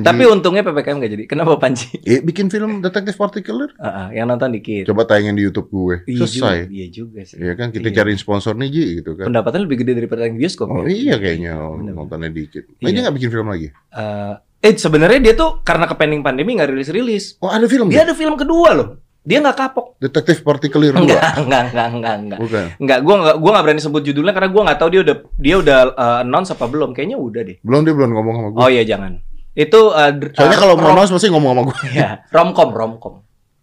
[0.00, 1.24] Tapi untungnya PPKM gak jadi.
[1.26, 1.88] Kenapa Panji?
[2.06, 3.74] Eh, bikin film detektif partikeler.
[3.74, 4.86] Ah, ah, yang nonton dikit.
[4.86, 5.96] Coba tayangin di YouTube gue.
[6.04, 6.58] Iya juga, Selesai.
[6.68, 7.36] iya juga sih.
[7.36, 7.96] Iya kan kita Iya.
[7.96, 9.26] cariin sponsor nih Ji gitu kan.
[9.26, 10.68] Pendapatan lebih gede daripada yang bioskop.
[10.68, 10.92] Oh ya?
[10.92, 11.92] iya kayaknya Bener.
[11.92, 12.70] nontonnya dikit.
[12.70, 12.78] Iya.
[12.78, 13.68] Nah, dia nggak bikin film lagi.
[13.72, 17.40] Eh, eh sebenarnya dia tuh karena kepending pandemi nggak rilis-rilis.
[17.40, 18.12] Oh ada film Dia dia?
[18.12, 18.88] ada film kedua loh.
[19.20, 19.86] Dia nggak kapok.
[20.00, 21.04] Detektif partikeler dua.
[21.04, 22.38] Enggak, enggak, enggak, enggak, enggak.
[22.40, 22.66] Bukan.
[22.80, 25.54] Enggak, gua enggak gua enggak berani sebut judulnya karena gua nggak tahu dia udah dia
[25.60, 26.90] udah uh, announce apa belum.
[26.96, 27.56] Kayaknya udah deh.
[27.60, 28.58] Belum dia belum ngomong sama gue.
[28.60, 29.12] Oh iya jangan.
[29.52, 31.76] Itu uh, Soalnya uh, kalau mau announce pasti ngomong sama gue.
[32.00, 33.14] ya, romcom, romcom.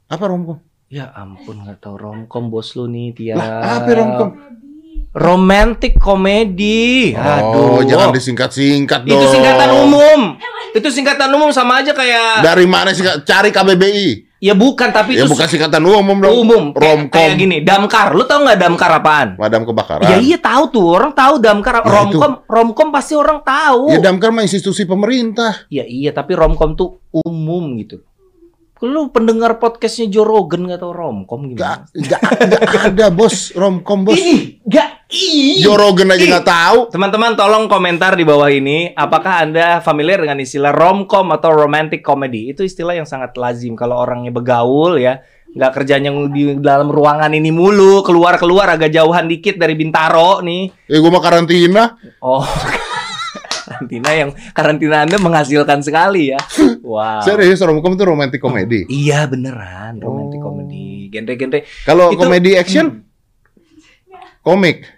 [0.09, 0.57] Apa romcom?
[0.93, 3.33] Ya ampun nggak tahu romcom bos lu nih Tia.
[3.33, 4.29] Lah, apa romcom?
[5.17, 7.17] Romantic komedi.
[7.17, 7.89] Oh, Aduh.
[7.89, 9.17] jangan disingkat-singkat dong.
[9.17, 10.37] Itu singkatan umum.
[10.77, 13.01] Itu singkatan umum sama aja kayak Dari mana sih?
[13.01, 14.29] Cari KBBI.
[14.37, 16.33] ya bukan tapi Ya itu bukan singkatan umum dong.
[16.37, 16.63] umum.
[16.69, 17.09] Romcom.
[17.09, 18.13] kayak gini, damkar.
[18.13, 19.33] Lu tau nggak damkar apaan?
[19.33, 20.05] Madam kebakaran.
[20.05, 21.81] Ya iya tahu tuh, orang tahu damkar.
[21.81, 23.89] Nah, romcom, romcom pasti orang tahu.
[23.89, 25.65] Ya damkar mah institusi pemerintah.
[25.67, 28.05] Ya iya, tapi romcom tuh umum gitu.
[28.77, 31.89] Lu pendengar podcastnya Joe Rogan nggak tahu romcom gimana?
[31.97, 32.21] Gak, gak,
[32.61, 34.21] gak ada bos romcom bos.
[34.21, 34.96] Ih, gak
[35.77, 36.79] Rogan aja nggak tahu.
[36.91, 42.51] Teman-teman tolong komentar di bawah ini apakah Anda familiar dengan istilah romcom atau romantic comedy?
[42.51, 45.23] Itu istilah yang sangat lazim kalau orangnya begaul ya,
[45.55, 50.91] nggak kerjanya di dalam ruangan ini mulu, keluar-keluar agak jauhan dikit dari Bintaro nih.
[50.91, 51.95] Eh gue mah karantina.
[52.19, 52.43] Oh.
[53.67, 56.39] karantina yang karantina Anda menghasilkan sekali ya.
[56.83, 57.23] Wow.
[57.23, 58.83] Serius romcom itu romantic komedi.
[58.91, 60.51] Iya beneran romantic Oh.
[60.51, 61.63] comedy, genre-genre.
[61.87, 63.07] Kalau komedi action,
[64.43, 64.96] komik.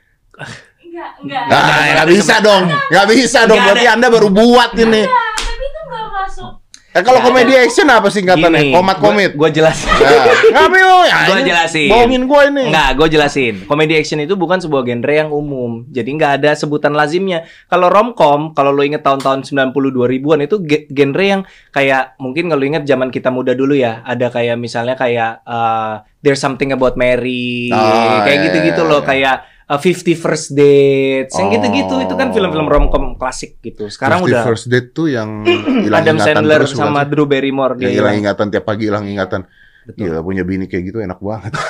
[0.80, 1.44] Enggak, enggak.
[1.48, 3.60] Ah, nggak bisa dong, nggak bisa dong.
[3.62, 5.04] Berarti anda baru buat ini.
[5.06, 6.52] Enggak, tapi itu enggak masuk.
[6.90, 8.74] Eh kalau komedi action apa singkatannya?
[8.74, 9.32] Komat komit.
[9.38, 9.86] Gue jelasin.
[9.86, 11.06] Nah, Ngapain lo?
[11.06, 11.86] Ya, Gua jelasin.
[11.86, 12.64] Bohongin gue ini.
[12.66, 13.54] Enggak, gue jelasin.
[13.64, 15.86] Komedi action itu bukan sebuah genre yang umum.
[15.88, 17.46] Jadi nggak ada sebutan lazimnya.
[17.70, 22.64] Kalau romcom, kalau lo inget tahun-tahun 90 2000-an itu ge- genre yang kayak mungkin kalau
[22.66, 27.70] inget zaman kita muda dulu ya, ada kayak misalnya kayak uh, There's Something About Mary,
[27.70, 29.08] Oh, kayak iya, gitu-gitu iya, loh, iya.
[29.08, 29.36] kayak
[29.78, 31.54] Fifty First Dates, yang Oh.
[31.54, 33.86] gitu-gitu itu kan film-film romcom klasik gitu.
[33.86, 35.46] Sekarang Fifty udah First Date tuh yang
[35.86, 37.06] hilang Adam ingatan Sandler terus sama?
[37.06, 39.46] Drew Barrymore dia hilang ingatan tiap pagi hilang ingatan.
[39.86, 40.10] Betul.
[40.10, 41.54] Gila punya bini kayak gitu enak banget.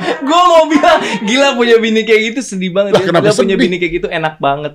[0.00, 2.96] Gue mau bilang gila punya bini kayak gitu sedih banget.
[2.96, 3.06] Lah, ya.
[3.12, 3.64] kenapa Gila punya sedih?
[3.68, 4.72] bini kayak gitu enak banget.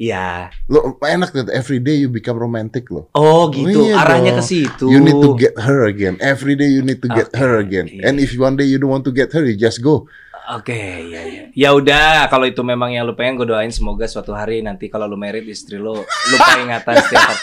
[0.00, 0.48] Iya.
[0.72, 3.12] Lo enak tuh every day you become romantic lo.
[3.12, 3.84] Oh gitu.
[3.84, 4.88] iya Arahnya ke situ.
[4.88, 6.16] You need to get her again.
[6.24, 7.84] Every day you need to get Oke, her again.
[7.92, 8.08] iya.
[8.08, 10.08] And if one day you don't want to get her, you just go.
[10.56, 11.42] Oke, iya iya.
[11.52, 15.06] Ya udah, kalau itu memang yang lu pengen, gue doain semoga suatu hari nanti kalau
[15.06, 17.38] lu married istri lu lupa ingatan setiap hari.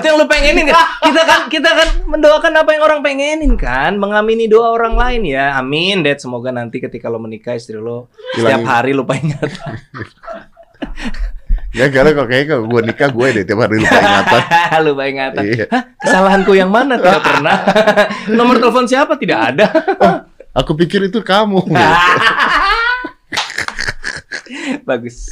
[0.00, 0.82] Itu yang lu pengenin kan?
[1.04, 5.54] Kita kan kita kan mendoakan apa yang orang pengenin kan, mengamini doa orang lain ya.
[5.60, 6.18] Amin, Dad.
[6.18, 9.76] Semoga nanti ketika lu menikah istri lu setiap hari lupa ingatan.
[11.70, 14.40] Ya karena kok kayak kalau gue nikah gue deh tiap hari lupa ingatan.
[14.90, 15.42] lupa ingatan.
[15.44, 15.64] Iya.
[15.70, 16.98] Hah, kesalahanku yang mana?
[16.98, 17.56] Tidak pernah.
[18.38, 19.14] Nomor telepon siapa?
[19.14, 19.66] Tidak ada.
[20.50, 21.62] Aku pikir itu kamu.
[24.82, 25.30] Bagus.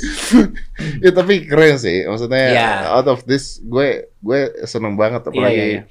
[1.03, 2.07] ya tapi keren sih.
[2.07, 2.71] Maksudnya Iya.
[2.95, 5.83] out of this gue gue seneng banget apalagi Iya, iya, iya.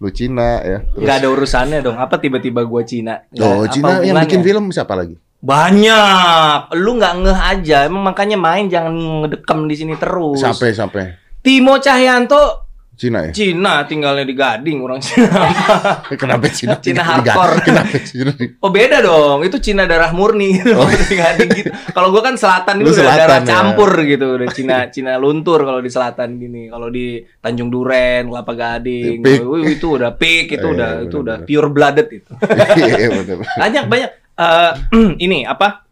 [0.00, 0.78] lu Cina ya.
[0.90, 1.96] Terus Gak ada urusannya dong.
[1.96, 3.22] Apa tiba-tiba gua Cina?
[3.36, 5.20] Oh, Cina yang bikin film siapa lagi?
[5.40, 6.76] Banyak.
[6.76, 7.76] Lu nggak ngeh aja.
[7.88, 8.92] Emang makanya main jangan
[9.24, 10.40] ngedekam di sini terus.
[10.40, 12.70] Sampai sampai Timo Cahyanto
[13.00, 13.32] Cina ya.
[13.32, 15.32] Cina tinggalnya di Gading orang Cina.
[16.20, 16.76] Kenapa Cina?
[16.84, 17.64] Cina hardcore.
[17.64, 18.28] Kenapa Cina?
[18.60, 19.40] oh beda dong.
[19.40, 20.76] Itu Cina darah murni gitu.
[20.76, 20.84] Oh.
[21.08, 21.72] di Gading gitu.
[21.96, 23.48] Kalau gua kan selatan itu udah darah ya.
[23.48, 24.36] campur gitu.
[24.36, 26.68] Udah Cina Cina luntur kalau di selatan gini.
[26.68, 29.24] Kalau di Tanjung Duren, Kelapa Gading,
[29.64, 32.32] itu udah peak itu Iya, udah iya, itu udah pure blooded itu.
[32.80, 33.08] Iya
[33.56, 34.10] banyak banyak
[34.40, 34.72] Eh,
[35.28, 35.84] ini apa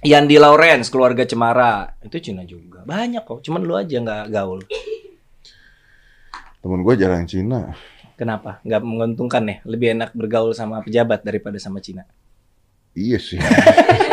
[0.00, 4.64] Yandi Lawrence keluarga Cemara itu Cina juga banyak kok cuman lu aja nggak gaul
[6.56, 7.76] Temen gue jarang Cina.
[8.16, 12.08] kenapa nggak menguntungkan ya lebih enak bergaul sama pejabat daripada sama Cina
[12.96, 13.36] Iya sih.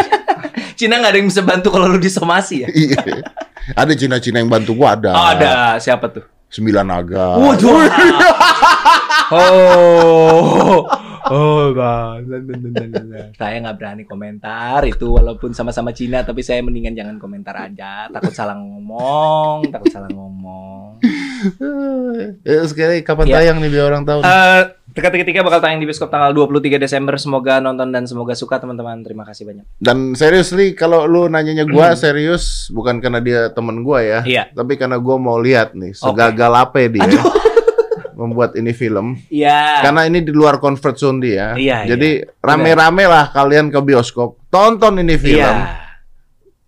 [0.80, 2.99] Cina nggak ada yang bisa bantu kalau lu disomasi ya Iya.
[3.80, 5.16] Ada Cina-Cina yang bantu gua ada.
[5.16, 7.34] oh, ada siapa tuh Sembilan naga.
[7.39, 7.82] Waduh.
[9.34, 10.86] Oh.
[11.26, 12.28] Oh, Bang.
[13.34, 18.09] Saya nggak berani komentar itu walaupun sama-sama Cina tapi saya mendingan jangan komentar aja.
[18.09, 20.99] Takut salah ngomong, takut salah ngomong.
[22.41, 23.36] Eh, sekali kapan Iya.
[23.38, 24.19] tayang nih biar orang tahu.
[24.19, 24.28] nih?
[24.28, 24.63] Eh,
[24.93, 27.17] Teka-teki tiga bakal tayang di bioskop tanggal 23 Desember.
[27.17, 29.01] Semoga nonton dan semoga suka teman-teman.
[29.01, 29.65] Terima kasih banyak.
[29.76, 34.43] Dan seriously kalau lu nanyanya gua serius bukan karena dia temen gua ya, Iya.
[34.51, 37.09] tapi karena gua mau lihat nih segagal apa ya dia
[38.24, 39.19] membuat ini film.
[39.28, 39.84] Iya.
[39.84, 41.51] Karena ini di luar comfort zone dia.
[41.53, 45.91] Iya, Jadi rame-rame lah kalian ke bioskop, tonton ini film, Iya.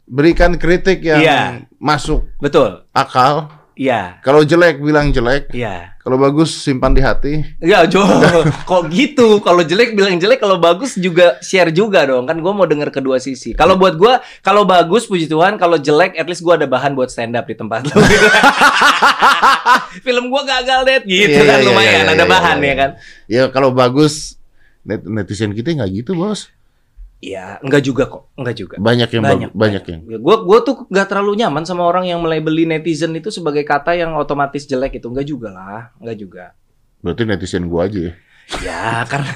[0.03, 1.39] berikan kritik yang Iya.
[1.79, 2.83] masuk Betul.
[2.91, 3.47] akal.
[3.75, 4.23] Iya.
[4.23, 5.99] Kalau jelek bilang jelek, Iya.
[5.99, 7.43] kalau bagus simpan di hati.
[7.59, 8.07] Ya, Jo.
[8.69, 9.39] Kok gitu?
[9.39, 12.23] Kalau jelek bilang jelek, kalau bagus juga share juga dong.
[12.23, 13.51] Kan gue mau denger kedua sisi.
[13.51, 17.07] Kalau buat gue, kalau bagus puji Tuhan, kalau jelek at least gue ada bahan buat
[17.07, 17.99] stand up di tempat lu.
[20.01, 22.65] Film gue gagal deh gitu Iya, kan iya, lumayan iya, ada iya, bahan iya.
[22.65, 22.89] ya kan.
[23.27, 24.39] Ya kalau bagus
[24.81, 26.47] net- netizen kita nggak gitu bos.
[27.23, 28.31] Iya, enggak juga kok.
[28.35, 28.75] Enggak juga.
[28.77, 30.01] Banyak yang Banyak, banyak, banyak yang.
[30.19, 34.13] Gue gue tuh gak terlalu nyaman sama orang yang melabeli netizen itu sebagai kata yang
[34.19, 36.45] otomatis jelek itu enggak juga lah, enggak juga.
[37.05, 38.13] Berarti netizen gua aja ya.
[38.61, 39.31] Ya karena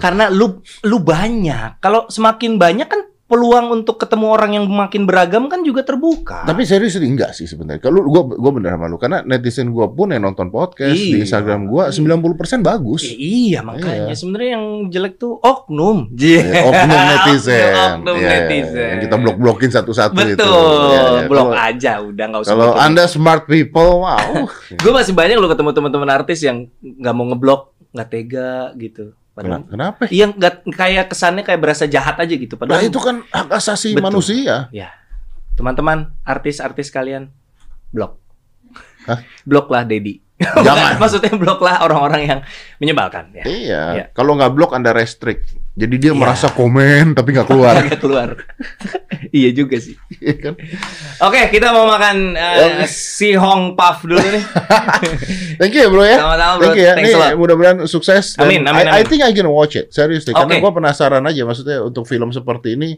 [0.00, 1.80] karena lu lu banyak.
[1.80, 6.46] Kalau semakin banyak kan peluang untuk ketemu orang yang makin beragam kan juga terbuka.
[6.46, 7.82] Tapi serius ini enggak sih sebenarnya.
[7.82, 11.26] Kalau gua gua bener sama lu karena netizen gua pun yang nonton podcast di Iya.
[11.26, 13.02] Instagram gua 90% bagus.
[13.02, 14.14] Ya, iya makanya Iya.
[14.14, 16.06] sebenarnya yang jelek tuh oknum.
[16.14, 16.38] Iya.
[16.40, 17.74] Ya, oknum netizen.
[17.98, 18.88] oknum Ya, netizen.
[18.94, 20.38] Yang kita blok-blokin satu-satu itu.
[20.38, 20.90] Betul.
[20.94, 21.02] Ya.
[21.26, 22.52] Blok Kalau- aja udah nggak usah.
[22.54, 22.72] Kalau.
[22.78, 24.46] Anda smart people, wow.
[24.86, 29.18] gue masih banyak lo ketemu teman-teman artis yang nggak mau ngeblok, nggak tega gitu.
[29.36, 30.08] Padahal Kenapa?
[30.08, 32.56] Iya nggak kayak kesannya kayak berasa jahat aja gitu.
[32.56, 34.08] Nah Padahal itu kan hak asasi Betul.
[34.08, 34.72] manusia.
[34.72, 34.96] Ya,
[35.60, 37.28] teman-teman artis-artis kalian
[37.92, 38.16] blok.
[39.04, 39.20] Hah?
[39.48, 40.24] Blok lah Dedi.
[40.40, 40.96] Jangan.
[41.04, 42.40] Maksudnya blok lah orang-orang yang
[42.80, 43.44] menyebalkan ya.
[43.44, 43.82] Iya.
[43.92, 44.04] Iya.
[44.16, 45.65] Kalau nggak blok Anda restrict.
[45.76, 46.16] Jadi dia Iya.
[46.16, 47.76] merasa komen tapi nggak keluar.
[47.84, 48.28] Nggak keluar.
[49.36, 49.92] iya juga sih.
[50.16, 50.54] Iya kan?
[51.20, 54.40] Oke, kita mau makan eh, si Hong Puff dulu nih.
[55.60, 56.16] Thank you bro ya.
[56.16, 56.64] Sama-sama, bro.
[56.64, 56.94] Thank you ya.
[56.96, 58.40] Thanks Nih mudah-mudahan sukses.
[58.40, 59.04] Dan Amin, amin, I, I amin.
[59.04, 59.92] think I can watch it.
[59.92, 60.32] Seriously.
[60.32, 60.64] Karena Oke.
[60.64, 61.44] gua penasaran aja.
[61.44, 62.96] Maksudnya untuk film seperti ini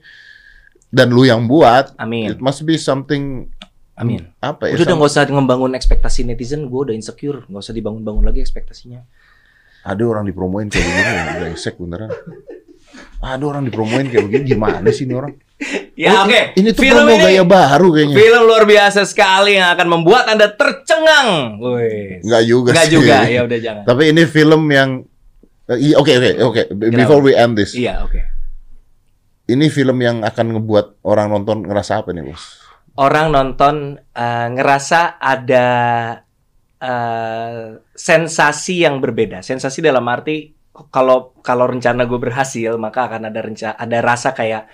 [0.88, 1.98] dan lu yang buat.
[1.98, 2.30] Amin.
[2.30, 3.50] It must be something.
[3.98, 4.30] Amin.
[4.38, 4.78] Apa ya?
[4.78, 9.02] Udah nggak usah ngebangun ekspektasi netizen, gue udah insecure, nggak usah dibangun-bangun lagi ekspektasinya.
[9.82, 11.02] Ada orang dipromoin kayak begini.
[11.02, 12.14] ya, Brengsek beneran.
[13.18, 14.44] Ada orang dipromoin kayak begini.
[14.46, 15.34] Gimana sih ini orang?
[15.98, 16.54] Ya Oh, oke.
[16.54, 18.14] Ini tuh Film promo ini- gaya baru kayaknya.
[18.14, 21.58] Film luar biasa sekali yang akan membuat anda tercengang.
[21.58, 22.22] Wih.
[22.22, 22.94] Enggak juga Nggak sih.
[22.94, 23.82] juga, ya udah jangan.
[23.82, 24.90] Tapi ini film yang
[25.66, 26.62] eh, oke oke oke
[26.94, 27.74] before we end this.
[27.74, 28.22] Iya oke.
[29.48, 32.62] ini film yang akan ngebuat orang nonton ngerasa apa nih bos?
[32.94, 35.66] Orang nonton eh, ngerasa ada
[36.78, 39.42] eh, sensasi yang berbeda.
[39.42, 40.54] Sensasi dalam arti
[40.88, 44.70] kalau kalau rencana gue berhasil maka akan ada rencana ada rasa kayak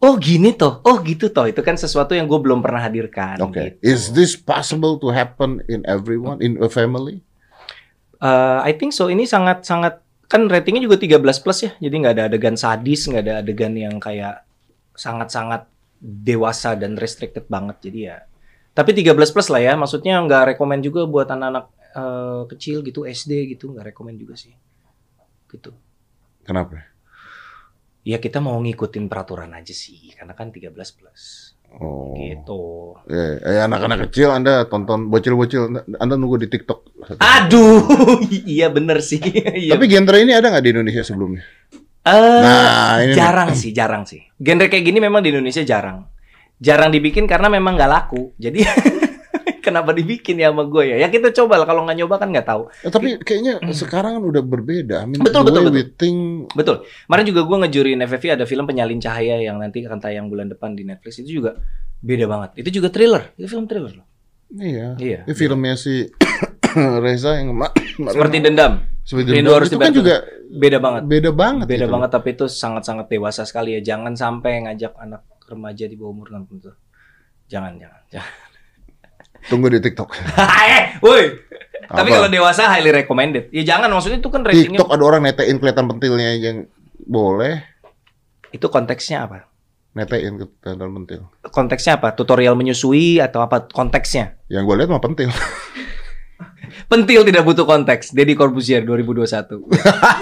[0.00, 1.46] oh gini toh, oh gitu toh.
[1.46, 3.38] Itu kan sesuatu yang gue belum pernah hadirkan.
[3.44, 3.84] Oke, gitu.
[3.84, 7.20] is this possible to happen in everyone in a family?
[8.20, 9.12] Eh, I think so.
[9.12, 11.70] Ini sangat sangat kan ratingnya juga 13 plus ya.
[11.78, 14.44] Jadi nggak ada adegan sadis, nggak ada adegan yang kayak
[14.96, 15.68] sangat-sangat
[16.00, 17.76] dewasa dan restricted banget.
[17.84, 18.24] Jadi ya.
[18.72, 19.72] Tapi 13 plus lah ya.
[19.76, 24.56] Maksudnya nggak rekomend juga buat anak-anak eh, kecil gitu SD gitu nggak rekomend juga sih.
[25.50, 25.70] Gitu.
[26.42, 26.86] Kenapa?
[28.00, 30.14] Ya kita mau ngikutin peraturan aja sih.
[30.14, 31.52] Karena kan 13 plus.
[31.70, 32.62] Oh, Gitu.
[33.06, 36.82] eh, eh, anak-anak kecil Anda tonton bocil-bocil, Anda- nunggu di TikTok.
[37.22, 37.86] Aduh,
[38.48, 39.22] iya bener sih.
[39.62, 39.78] Iya.
[39.78, 41.46] Tapi genre ini ada nggak di Indonesia sebelumnya?
[42.02, 43.14] Eh, Nah, ini nih.
[43.14, 44.18] jarang sih, jarang sih.
[44.34, 46.10] Genre kayak gini memang di Indonesia jarang.
[46.58, 48.34] Jarang dibikin karena memang nggak laku.
[48.34, 48.66] Jadi
[49.60, 50.96] kenapa dibikin ya sama gue ya?
[50.96, 51.64] Ya kita coba lah.
[51.64, 52.62] Kalau nggak nyoba kan nggak tahu.
[52.80, 54.96] Eh, tapi kayaknya sekarang kan udah berbeda.
[55.00, 55.92] I mean, Betul, betul, betul.
[55.94, 56.18] think
[56.50, 56.76] Betul.
[57.04, 60.72] Kemarin juga gue ngejuriin FFV ada film Penyalin Cahaya yang nanti akan tayang bulan depan
[60.72, 61.20] di Netflix.
[61.20, 61.60] Itu juga
[62.00, 62.50] beda banget.
[62.58, 63.30] Itu juga thriller.
[63.34, 64.06] Itu film thriller loh.
[64.50, 64.96] Iya.
[64.96, 65.18] Iya.
[65.24, 66.08] Ini filmnya si
[67.04, 67.70] Reza yang ma-
[68.10, 68.82] Seperti dendam.
[69.00, 69.56] seperti Rindu Dendam.
[69.58, 70.16] harus itu kan juga
[70.50, 71.02] Beda banget.
[71.06, 71.66] beda banget.
[71.66, 71.92] Beda gitu.
[71.92, 73.80] banget tapi itu sangat-sangat dewasa sekali ya.
[73.84, 76.74] Jangan sampai ngajak anak remaja di bawah umur 60 tuh.
[77.46, 78.49] Jangan, jangan, jangan.
[79.48, 80.08] Tunggu di TikTok.
[80.76, 81.24] eh, woi.
[81.90, 83.48] Tapi kalau dewasa highly recommended.
[83.50, 86.68] Ya jangan maksudnya itu kan ratingnya TikTok ada orang netein kelihatan pentilnya yang
[87.00, 87.64] boleh
[88.50, 89.50] itu konteksnya apa?
[89.90, 91.20] netein kelihatan pentil.
[91.50, 92.14] Konteksnya apa?
[92.14, 94.38] Tutorial menyusui atau apa konteksnya?
[94.46, 95.30] Yang gue lihat mah pentil.
[96.90, 98.14] Pentil tidak butuh konteks.
[98.14, 99.66] Deddy Corbuzier 2021.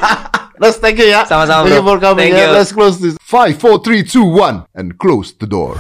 [0.63, 1.29] Let's thank you ya.
[1.29, 1.97] Sama-sama, Thank you bro.
[1.97, 2.51] for coming Thank ya.
[2.51, 2.57] you.
[2.57, 3.15] Let's close this.
[3.21, 5.79] Five, four, three, two, one, and close the door.